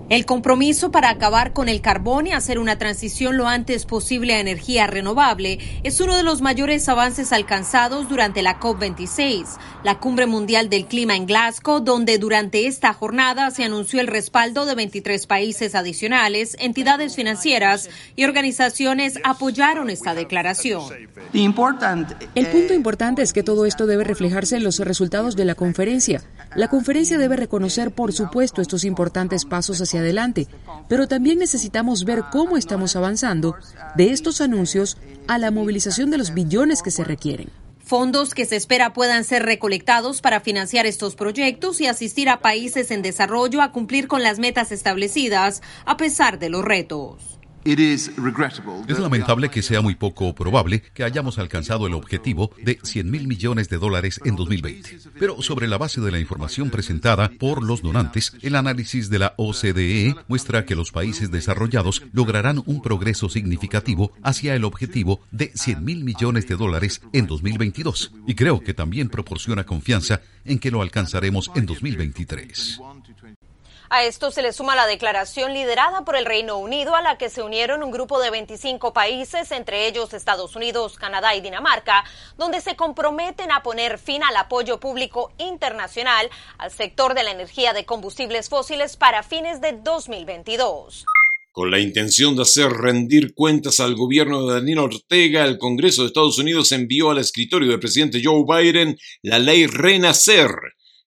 El 0.10 0.26
compromiso 0.26 0.90
para 0.90 1.12
acabar 1.12 1.54
con 1.54 1.70
el 1.70 1.82
carbón 1.82 2.26
y 2.26 2.32
hacer 2.32 2.58
una 2.58 2.80
transición 2.80 3.38
lo 3.38 3.48
antes 3.48 3.86
posible 3.86 4.34
a 4.34 4.40
energía 4.40 4.88
renovable 4.88 5.60
es 5.84 6.02
uno 6.02 6.18
de 6.18 6.24
los 6.24 6.42
mayores 6.42 6.90
avances 6.90 7.32
alcanzados 7.32 8.10
durante 8.10 8.42
la 8.42 8.60
COP26, 8.60 9.46
la 9.84 10.00
cumbre 10.00 10.26
mundial 10.26 10.68
del 10.68 10.88
clima 10.88 11.16
en 11.16 11.28
Glasgow, 11.28 11.82
donde 11.82 12.18
durante 12.18 12.66
esta 12.66 12.92
jornada 12.92 13.52
se 13.52 13.64
anunció 13.64 14.02
el 14.02 14.08
respaldo 14.08 14.66
de 14.66 14.74
23 14.74 15.28
países 15.28 15.76
adicionales, 15.76 16.58
entidades 16.60 17.16
financieras 17.16 17.88
y 18.16 18.24
organizaciones 18.24 19.20
apoyaron 19.24 19.92
esta 19.92 20.16
declaración. 20.16 20.86
El 21.34 22.48
punto 22.48 22.74
importante 22.74 23.22
es 23.22 23.32
que 23.32 23.44
todo 23.44 23.68
esto 23.68 23.86
debe 23.86 24.06
reflejarse 24.06 24.56
en 24.56 24.64
los 24.64 24.80
resultados 24.80 25.36
de 25.36 25.46
la 25.46 25.54
conferencia. 25.54 26.24
La 26.56 26.68
conferencia 26.68 27.20
debe 27.20 27.36
reconocer, 27.36 27.92
por 27.92 28.12
supuesto, 28.12 28.64
estos 28.64 28.86
importantes 28.86 29.46
pasos 29.46 29.80
hacia 29.80 29.99
adelante, 30.00 30.48
pero 30.88 31.08
también 31.08 31.40
necesitamos 31.40 32.04
ver 32.04 32.24
cómo 32.32 32.58
estamos 32.58 32.96
avanzando 32.96 33.56
de 33.96 34.12
estos 34.12 34.42
anuncios 34.42 34.98
a 35.28 35.38
la 35.38 35.52
movilización 35.52 36.10
de 36.10 36.18
los 36.18 36.34
billones 36.34 36.82
que 36.82 36.92
se 36.92 37.04
requieren. 37.04 37.50
Fondos 37.90 38.36
que 38.36 38.46
se 38.46 38.56
espera 38.56 38.94
puedan 38.94 39.24
ser 39.24 39.44
recolectados 39.44 40.22
para 40.22 40.42
financiar 40.42 40.86
estos 40.86 41.16
proyectos 41.16 41.82
y 41.82 41.88
asistir 41.88 42.30
a 42.30 42.40
países 42.40 42.92
en 42.92 43.02
desarrollo 43.02 43.64
a 43.64 43.72
cumplir 43.72 44.08
con 44.08 44.22
las 44.22 44.38
metas 44.38 44.72
establecidas 44.72 45.64
a 45.86 45.98
pesar 45.98 46.38
de 46.38 46.50
los 46.50 46.64
retos. 46.64 47.39
Es 48.88 49.00
lamentable 49.00 49.50
que 49.50 49.62
sea 49.62 49.82
muy 49.82 49.96
poco 49.96 50.34
probable 50.34 50.82
que 50.94 51.04
hayamos 51.04 51.40
alcanzado 51.40 51.88
el 51.88 51.94
objetivo 51.94 52.52
de 52.64 52.80
100 52.82 53.10
mil 53.10 53.28
millones 53.28 53.70
de 53.70 53.78
dólares 53.78 54.20
en 54.26 54.36
2020. 54.36 55.00
Pero 55.20 55.42
sobre 55.42 55.68
la 55.68 55.78
base 55.78 56.02
de 56.02 56.12
la 56.12 56.20
información 56.20 56.70
presentada 56.70 57.30
por 57.30 57.64
los 57.64 57.82
donantes, 57.82 58.34
el 58.42 58.56
análisis 58.56 59.10
de 59.10 59.20
la 59.20 59.34
OCDE 59.38 60.16
muestra 60.28 60.66
que 60.66 60.76
los 60.76 60.92
países 60.92 61.32
desarrollados 61.32 62.04
lograrán 62.12 62.62
un 62.66 62.82
progreso 62.82 63.30
significativo 63.30 64.12
hacia 64.24 64.56
el 64.56 64.66
objetivo 64.66 65.22
de 65.32 65.52
100 65.54 65.84
mil 65.84 66.04
millones 66.04 66.48
de 66.48 66.56
dólares 66.56 67.02
en 67.14 67.28
2022. 67.28 68.14
Y 68.28 68.36
creo 68.36 68.62
que 68.62 68.74
también 68.74 69.10
proporciona 69.10 69.66
confianza 69.66 70.22
en 70.46 70.60
que 70.60 70.72
lo 70.72 70.82
alcanzaremos 70.82 71.52
en 71.56 71.66
2023. 71.66 72.80
A 73.92 74.04
esto 74.04 74.30
se 74.30 74.44
le 74.44 74.54
suma 74.54 74.76
la 74.76 74.86
declaración 74.86 75.52
liderada 75.52 76.06
por 76.06 76.16
el 76.16 76.26
Reino 76.26 76.60
Unido 76.60 76.94
a 76.94 77.02
la 77.02 77.18
que 77.18 77.32
se 77.32 77.42
unieron 77.42 77.82
un 77.82 77.90
grupo 77.90 78.20
de 78.20 78.30
25 78.30 78.94
países, 78.94 79.52
entre 79.52 79.88
ellos 79.88 80.14
Estados 80.14 80.56
Unidos, 80.56 80.96
Canadá 80.96 81.34
y 81.36 81.42
Dinamarca, 81.42 82.04
donde 82.38 82.62
se 82.62 82.76
comprometen 82.76 83.52
a 83.52 83.64
poner 83.64 83.98
fin 83.98 84.22
al 84.24 84.36
apoyo 84.38 84.80
público 84.80 85.32
internacional 85.40 86.30
al 86.60 86.70
sector 86.70 87.16
de 87.16 87.24
la 87.24 87.32
energía 87.32 87.74
de 87.74 87.86
combustibles 87.86 88.48
fósiles 88.48 88.96
para 88.96 89.24
fines 89.24 89.60
de 89.60 89.72
2022. 89.72 91.06
Con 91.52 91.72
la 91.72 91.80
intención 91.80 92.36
de 92.36 92.44
hacer 92.44 92.72
rendir 92.72 93.34
cuentas 93.34 93.80
al 93.80 93.96
gobierno 93.96 94.46
de 94.46 94.54
Daniel 94.54 94.80
Ortega, 94.80 95.46
el 95.46 95.58
Congreso 95.58 96.04
de 96.04 96.10
Estados 96.10 96.38
Unidos 96.38 96.72
envió 96.74 97.10
al 97.10 97.18
escritorio 97.18 97.72
del 97.72 97.80
presidente 97.80 98.22
Joe 98.24 98.44
Biden 98.48 99.00
la 99.24 99.40
ley 99.40 99.66
Renacer, 99.66 100.52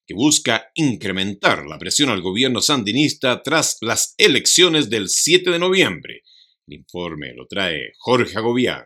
que 0.05 0.13
busca 0.13 0.71
incrementar 0.75 1.65
la 1.65 1.77
presión 1.77 2.09
al 2.09 2.21
gobierno 2.21 2.61
sandinista 2.61 3.41
tras 3.41 3.77
las 3.81 4.15
elecciones 4.17 4.89
del 4.89 5.09
7 5.09 5.51
de 5.51 5.59
noviembre. 5.59 6.21
El 6.67 6.75
informe 6.75 7.33
lo 7.33 7.45
trae 7.47 7.93
Jorge 7.99 8.37
Agobián. 8.37 8.85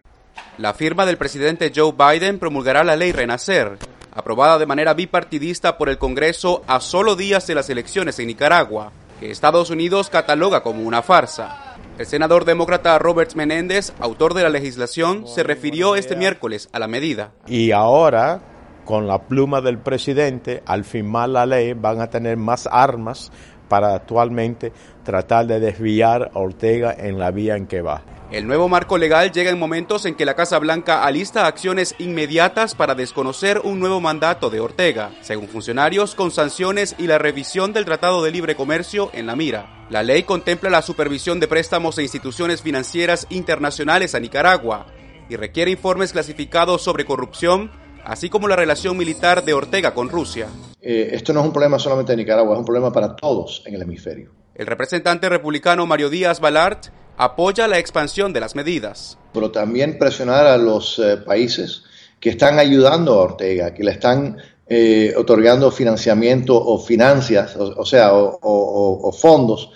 La 0.58 0.74
firma 0.74 1.06
del 1.06 1.18
presidente 1.18 1.72
Joe 1.76 1.94
Biden 1.94 2.40
promulgará 2.40 2.84
la 2.84 2.96
ley 2.96 3.12
Renacer, 3.12 3.78
aprobada 4.12 4.58
de 4.58 4.66
manera 4.66 4.94
bipartidista 4.94 5.78
por 5.78 5.90
el 5.90 5.98
Congreso 5.98 6.64
a 6.68 6.80
solo 6.80 7.16
días 7.16 7.46
de 7.48 7.56
las 7.56 7.70
elecciones 7.70 8.20
en 8.20 8.28
Nicaragua, 8.28 8.92
que 9.20 9.32
Estados 9.32 9.70
Unidos 9.70 10.10
cataloga 10.10 10.62
como 10.62 10.84
una 10.84 11.02
farsa. 11.02 11.76
El 11.98 12.06
senador 12.06 12.46
demócrata 12.46 12.98
Robert 13.00 13.34
Menéndez, 13.34 13.92
autor 14.00 14.36
de 14.36 14.44
la 14.44 14.50
legislación, 14.50 15.28
se 15.28 15.42
refirió 15.42 15.96
este 15.96 16.16
miércoles 16.16 16.70
a 16.72 16.80
la 16.80 16.88
medida. 16.88 17.34
Y 17.48 17.72
ahora 17.72 18.57
con 18.88 19.06
la 19.06 19.28
pluma 19.28 19.60
del 19.60 19.78
presidente, 19.78 20.64
al 20.66 20.86
firmar 20.86 21.28
la 21.28 21.46
ley, 21.46 21.74
van 21.74 22.00
a 22.00 22.10
tener 22.10 22.38
más 22.38 22.70
armas 22.72 23.32
para 23.68 23.94
actualmente 23.94 24.72
tratar 25.04 25.46
de 25.46 25.60
desviar 25.60 26.32
a 26.34 26.40
Ortega 26.40 26.96
en 26.98 27.20
la 27.20 27.32
vía 27.32 27.58
en 27.58 27.68
que 27.68 27.82
va. 27.82 28.02
El 28.32 28.48
nuevo 28.48 28.70
marco 28.70 28.98
legal 28.98 29.34
llega 29.34 29.52
en 29.52 29.60
momentos 29.60 30.06
en 30.06 30.16
que 30.16 30.26
la 30.26 30.36
Casa 30.36 30.58
Blanca 30.60 31.04
alista 31.04 31.48
acciones 31.48 31.96
inmediatas 32.00 32.76
para 32.76 32.96
desconocer 32.96 33.60
un 33.62 33.80
nuevo 33.82 34.00
mandato 34.00 34.50
de 34.50 34.62
Ortega, 34.62 35.12
según 35.20 35.50
funcionarios, 35.50 36.16
con 36.16 36.32
sanciones 36.32 36.96
y 36.98 37.08
la 37.08 37.18
revisión 37.18 37.74
del 37.74 37.84
Tratado 37.84 38.24
de 38.24 38.32
Libre 38.32 38.56
Comercio 38.56 39.10
en 39.14 39.28
la 39.28 39.36
mira. 39.36 39.86
La 39.90 40.02
ley 40.02 40.24
contempla 40.24 40.70
la 40.70 40.82
supervisión 40.82 41.42
de 41.42 41.50
préstamos 41.50 41.98
e 41.98 42.04
instituciones 42.04 42.62
financieras 42.62 43.28
internacionales 43.30 44.16
a 44.16 44.22
Nicaragua 44.22 44.86
y 45.28 45.36
requiere 45.36 45.72
informes 45.72 46.14
clasificados 46.14 46.82
sobre 46.82 47.04
corrupción, 47.04 47.70
así 48.08 48.30
como 48.30 48.48
la 48.48 48.56
relación 48.56 48.98
militar 48.98 49.44
de 49.44 49.54
Ortega 49.54 49.94
con 49.94 50.10
Rusia. 50.10 50.48
Eh, 50.82 51.10
esto 51.12 51.34
no 51.34 51.42
es 51.42 51.46
un 51.46 51.52
problema 51.52 51.78
solamente 51.78 52.14
de 52.14 52.18
Nicaragua, 52.18 52.54
es 52.54 52.60
un 52.60 52.66
problema 52.66 52.92
para 52.92 53.16
todos 53.16 53.64
en 53.66 53.76
el 53.76 53.82
hemisferio. 53.82 54.32
El 54.56 54.66
representante 54.66 55.28
republicano 55.28 55.86
Mario 55.86 56.10
Díaz 56.10 56.40
Balart 56.40 56.88
apoya 57.18 57.68
la 57.68 57.78
expansión 57.80 58.32
de 58.32 58.40
las 58.40 58.56
medidas. 58.56 59.18
Pero 59.34 59.52
también 59.52 59.98
presionar 59.98 60.48
a 60.48 60.58
los 60.58 61.00
eh, 61.00 61.18
países 61.18 61.84
que 62.20 62.30
están 62.30 62.60
ayudando 62.60 63.14
a 63.14 63.24
Ortega, 63.24 63.74
que 63.74 63.84
le 63.84 63.92
están 63.92 64.38
eh, 64.68 65.14
otorgando 65.18 65.70
financiamiento 65.70 66.56
o 66.56 66.80
financias, 66.80 67.56
o, 67.58 67.86
sea, 67.86 68.12
o, 68.14 69.12
fondos 69.12 69.70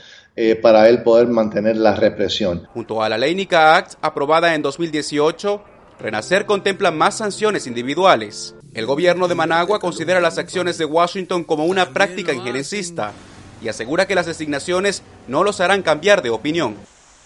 para 0.62 0.90
él 0.90 1.04
poder 1.04 1.28
mantener 1.28 1.78
la 1.78 1.94
represión. 1.94 2.68
Junto 2.74 3.04
a 3.04 3.10
la 3.10 3.18
ley 3.18 3.36
NICA 3.36 3.76
Act, 3.76 3.94
aprobada 4.02 4.56
en 4.56 4.64
2018, 4.64 5.62
Renacer 6.02 6.48
contempla 6.48 6.90
más 6.90 7.18
sanciones 7.18 7.68
individuales. 7.68 8.56
El 8.74 8.88
gobierno 8.88 9.28
de 9.28 9.36
Managua 9.36 9.80
considera 9.80 10.20
las 10.20 10.40
acciones 10.40 10.80
de 10.80 10.86
Washington 10.86 11.44
como 11.44 11.66
una 11.66 11.90
práctica 11.90 12.34
injerencista 12.34 13.12
y 13.62 13.68
asegura 13.68 14.08
que 14.08 14.16
las 14.16 14.26
designaciones 14.26 15.04
no 15.28 15.44
los 15.44 15.62
harán 15.62 15.84
cambiar 15.84 16.24
de 16.24 16.32
opinión. 16.32 16.76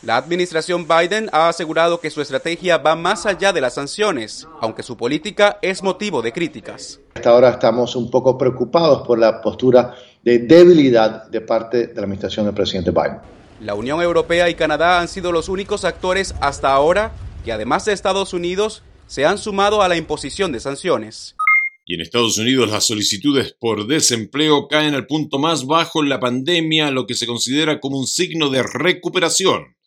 La 0.01 0.17
administración 0.17 0.89
Biden 0.89 1.29
ha 1.31 1.47
asegurado 1.47 2.01
que 2.01 2.09
su 2.09 2.19
estrategia 2.19 2.77
va 2.77 2.97
más 2.97 3.25
allá 3.25 3.53
de 3.53 3.61
las 3.61 3.75
sanciones, 3.75 4.45
aunque 4.59 4.83
su 4.83 4.97
política 4.97 5.57
es 5.61 5.81
motivo 5.81 6.21
de 6.21 6.33
críticas. 6.33 6.99
Hasta 7.15 7.29
ahora 7.29 7.51
estamos 7.51 7.95
un 7.95 8.11
poco 8.11 8.37
preocupados 8.37 9.07
por 9.07 9.17
la 9.17 9.41
postura 9.41 9.95
de 10.21 10.39
debilidad 10.39 11.27
de 11.27 11.39
parte 11.39 11.87
de 11.87 11.95
la 11.95 12.01
administración 12.01 12.45
del 12.45 12.53
presidente 12.53 12.91
Biden. 12.91 13.19
La 13.61 13.73
Unión 13.73 14.01
Europea 14.01 14.49
y 14.49 14.55
Canadá 14.55 14.99
han 14.99 15.07
sido 15.07 15.31
los 15.31 15.47
únicos 15.47 15.85
actores 15.85 16.35
hasta 16.41 16.73
ahora 16.73 17.13
que 17.45 17.53
además 17.53 17.85
de 17.85 17.93
Estados 17.93 18.33
Unidos 18.33 18.83
se 19.07 19.25
han 19.25 19.37
sumado 19.37 19.81
a 19.83 19.87
la 19.87 19.95
imposición 19.95 20.51
de 20.51 20.59
sanciones. 20.59 21.35
Y 21.85 21.93
en 21.93 22.01
Estados 22.01 22.39
Unidos 22.39 22.69
las 22.69 22.85
solicitudes 22.85 23.55
por 23.59 23.85
desempleo 23.85 24.67
caen 24.67 24.95
al 24.95 25.05
punto 25.05 25.37
más 25.37 25.67
bajo 25.67 26.01
en 26.01 26.09
la 26.09 26.19
pandemia, 26.19 26.89
lo 26.89 27.05
que 27.05 27.13
se 27.13 27.27
considera 27.27 27.79
como 27.79 27.99
un 27.99 28.07
signo 28.07 28.49
de 28.49 28.63
recuperación. 28.63 29.77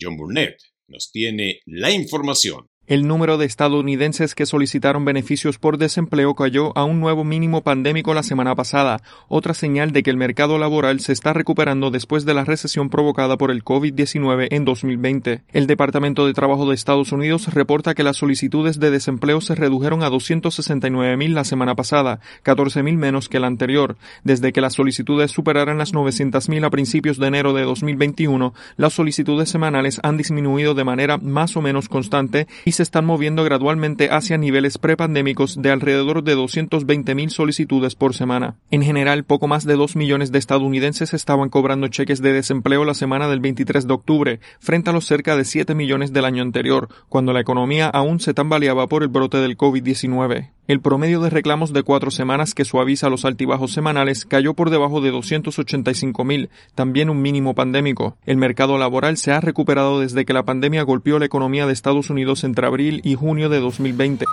John 0.00 0.16
Burnett 0.16 0.56
nos 0.86 1.10
tiene 1.10 1.60
la 1.66 1.90
información. 1.90 2.70
El 2.86 3.08
número 3.08 3.38
de 3.38 3.46
estadounidenses 3.46 4.34
que 4.34 4.44
solicitaron 4.44 5.06
beneficios 5.06 5.56
por 5.56 5.78
desempleo 5.78 6.34
cayó 6.34 6.76
a 6.76 6.84
un 6.84 7.00
nuevo 7.00 7.24
mínimo 7.24 7.62
pandémico 7.62 8.12
la 8.12 8.22
semana 8.22 8.54
pasada, 8.54 9.00
otra 9.28 9.54
señal 9.54 9.92
de 9.92 10.02
que 10.02 10.10
el 10.10 10.18
mercado 10.18 10.58
laboral 10.58 11.00
se 11.00 11.14
está 11.14 11.32
recuperando 11.32 11.90
después 11.90 12.26
de 12.26 12.34
la 12.34 12.44
recesión 12.44 12.90
provocada 12.90 13.38
por 13.38 13.50
el 13.50 13.64
COVID-19 13.64 14.48
en 14.50 14.66
2020. 14.66 15.44
El 15.54 15.66
Departamento 15.66 16.26
de 16.26 16.34
Trabajo 16.34 16.68
de 16.68 16.74
Estados 16.74 17.10
Unidos 17.10 17.54
reporta 17.54 17.94
que 17.94 18.02
las 18.02 18.18
solicitudes 18.18 18.78
de 18.78 18.90
desempleo 18.90 19.40
se 19.40 19.54
redujeron 19.54 20.02
a 20.02 20.10
269.000 20.10 21.28
la 21.32 21.44
semana 21.44 21.74
pasada, 21.74 22.20
14.000 22.44 22.98
menos 22.98 23.30
que 23.30 23.40
la 23.40 23.46
anterior. 23.46 23.96
Desde 24.24 24.52
que 24.52 24.60
las 24.60 24.74
solicitudes 24.74 25.30
superaran 25.30 25.78
las 25.78 25.94
900.000 25.94 26.66
a 26.66 26.68
principios 26.68 27.18
de 27.18 27.28
enero 27.28 27.54
de 27.54 27.62
2021, 27.62 28.52
las 28.76 28.92
solicitudes 28.92 29.48
semanales 29.48 30.00
han 30.02 30.18
disminuido 30.18 30.74
de 30.74 30.84
manera 30.84 31.16
más 31.16 31.56
o 31.56 31.62
menos 31.62 31.88
constante 31.88 32.46
y 32.66 32.73
se 32.74 32.82
están 32.82 33.06
moviendo 33.06 33.42
gradualmente 33.44 34.10
hacia 34.10 34.36
niveles 34.36 34.78
prepandémicos 34.78 35.60
de 35.60 35.70
alrededor 35.70 36.22
de 36.22 36.36
220.000 36.36 37.28
solicitudes 37.30 37.94
por 37.94 38.14
semana. 38.14 38.56
En 38.70 38.82
general, 38.82 39.24
poco 39.24 39.48
más 39.48 39.64
de 39.64 39.74
2 39.74 39.96
millones 39.96 40.30
de 40.30 40.38
estadounidenses 40.38 41.14
estaban 41.14 41.48
cobrando 41.48 41.88
cheques 41.88 42.20
de 42.20 42.32
desempleo 42.32 42.84
la 42.84 42.94
semana 42.94 43.28
del 43.28 43.40
23 43.40 43.86
de 43.86 43.94
octubre, 43.94 44.40
frente 44.58 44.90
a 44.90 44.92
los 44.92 45.06
cerca 45.06 45.36
de 45.36 45.44
7 45.44 45.74
millones 45.74 46.12
del 46.12 46.24
año 46.24 46.42
anterior, 46.42 46.88
cuando 47.08 47.32
la 47.32 47.40
economía 47.40 47.88
aún 47.88 48.20
se 48.20 48.34
tambaleaba 48.34 48.86
por 48.88 49.02
el 49.02 49.08
brote 49.08 49.38
del 49.38 49.56
COVID-19. 49.56 50.50
El 50.66 50.80
promedio 50.80 51.20
de 51.20 51.28
reclamos 51.28 51.74
de 51.74 51.82
cuatro 51.82 52.10
semanas 52.10 52.54
que 52.54 52.64
suaviza 52.64 53.10
los 53.10 53.26
altibajos 53.26 53.72
semanales 53.72 54.24
cayó 54.24 54.54
por 54.54 54.70
debajo 54.70 55.02
de 55.02 55.10
285 55.10 56.24
mil, 56.24 56.48
también 56.74 57.10
un 57.10 57.20
mínimo 57.20 57.54
pandémico. 57.54 58.16
El 58.24 58.38
mercado 58.38 58.78
laboral 58.78 59.18
se 59.18 59.30
ha 59.32 59.42
recuperado 59.42 60.00
desde 60.00 60.24
que 60.24 60.32
la 60.32 60.44
pandemia 60.44 60.82
golpeó 60.82 61.18
la 61.18 61.26
economía 61.26 61.66
de 61.66 61.74
Estados 61.74 62.08
Unidos 62.08 62.44
entre 62.44 62.63
abril 62.64 63.00
y 63.04 63.14
junio 63.14 63.48
de 63.48 63.60
2020. 63.60 64.24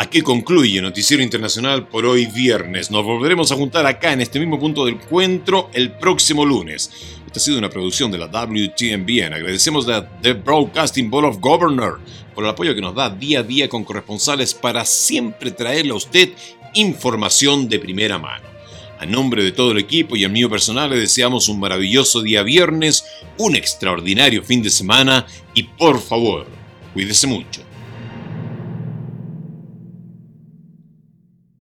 Aquí 0.00 0.20
concluye 0.20 0.80
Noticiero 0.80 1.24
Internacional 1.24 1.88
por 1.88 2.06
hoy 2.06 2.26
viernes. 2.26 2.88
Nos 2.90 3.04
volveremos 3.04 3.50
a 3.50 3.56
juntar 3.56 3.84
acá 3.84 4.12
en 4.12 4.20
este 4.20 4.38
mismo 4.38 4.60
punto 4.60 4.84
del 4.84 4.94
encuentro 4.94 5.70
el 5.72 5.90
próximo 5.90 6.44
lunes. 6.44 7.16
Esta 7.26 7.40
ha 7.40 7.42
sido 7.42 7.58
una 7.58 7.68
producción 7.68 8.12
de 8.12 8.18
la 8.18 8.28
WTMBN. 8.28 9.34
Agradecemos 9.34 9.88
a 9.88 10.08
The 10.20 10.34
Broadcasting 10.34 11.10
Board 11.10 11.26
of 11.26 11.38
Governors 11.40 12.00
por 12.32 12.44
el 12.44 12.50
apoyo 12.50 12.76
que 12.76 12.80
nos 12.80 12.94
da 12.94 13.10
día 13.10 13.40
a 13.40 13.42
día 13.42 13.68
con 13.68 13.82
corresponsales 13.82 14.54
para 14.54 14.84
siempre 14.84 15.50
traerle 15.50 15.90
a 15.90 15.96
usted 15.96 16.30
información 16.74 17.68
de 17.68 17.80
primera 17.80 18.18
mano. 18.18 18.46
A 19.00 19.06
nombre 19.06 19.42
de 19.42 19.50
todo 19.50 19.72
el 19.72 19.78
equipo 19.78 20.14
y 20.14 20.24
el 20.24 20.30
mío 20.30 20.48
personal 20.48 20.90
le 20.90 20.96
deseamos 20.96 21.48
un 21.48 21.58
maravilloso 21.58 22.22
día 22.22 22.44
viernes, 22.44 23.04
un 23.36 23.56
extraordinario 23.56 24.44
fin 24.44 24.62
de 24.62 24.70
semana 24.70 25.26
y 25.54 25.64
por 25.64 26.00
favor, 26.00 26.46
cuídese 26.94 27.26
mucho. 27.26 27.67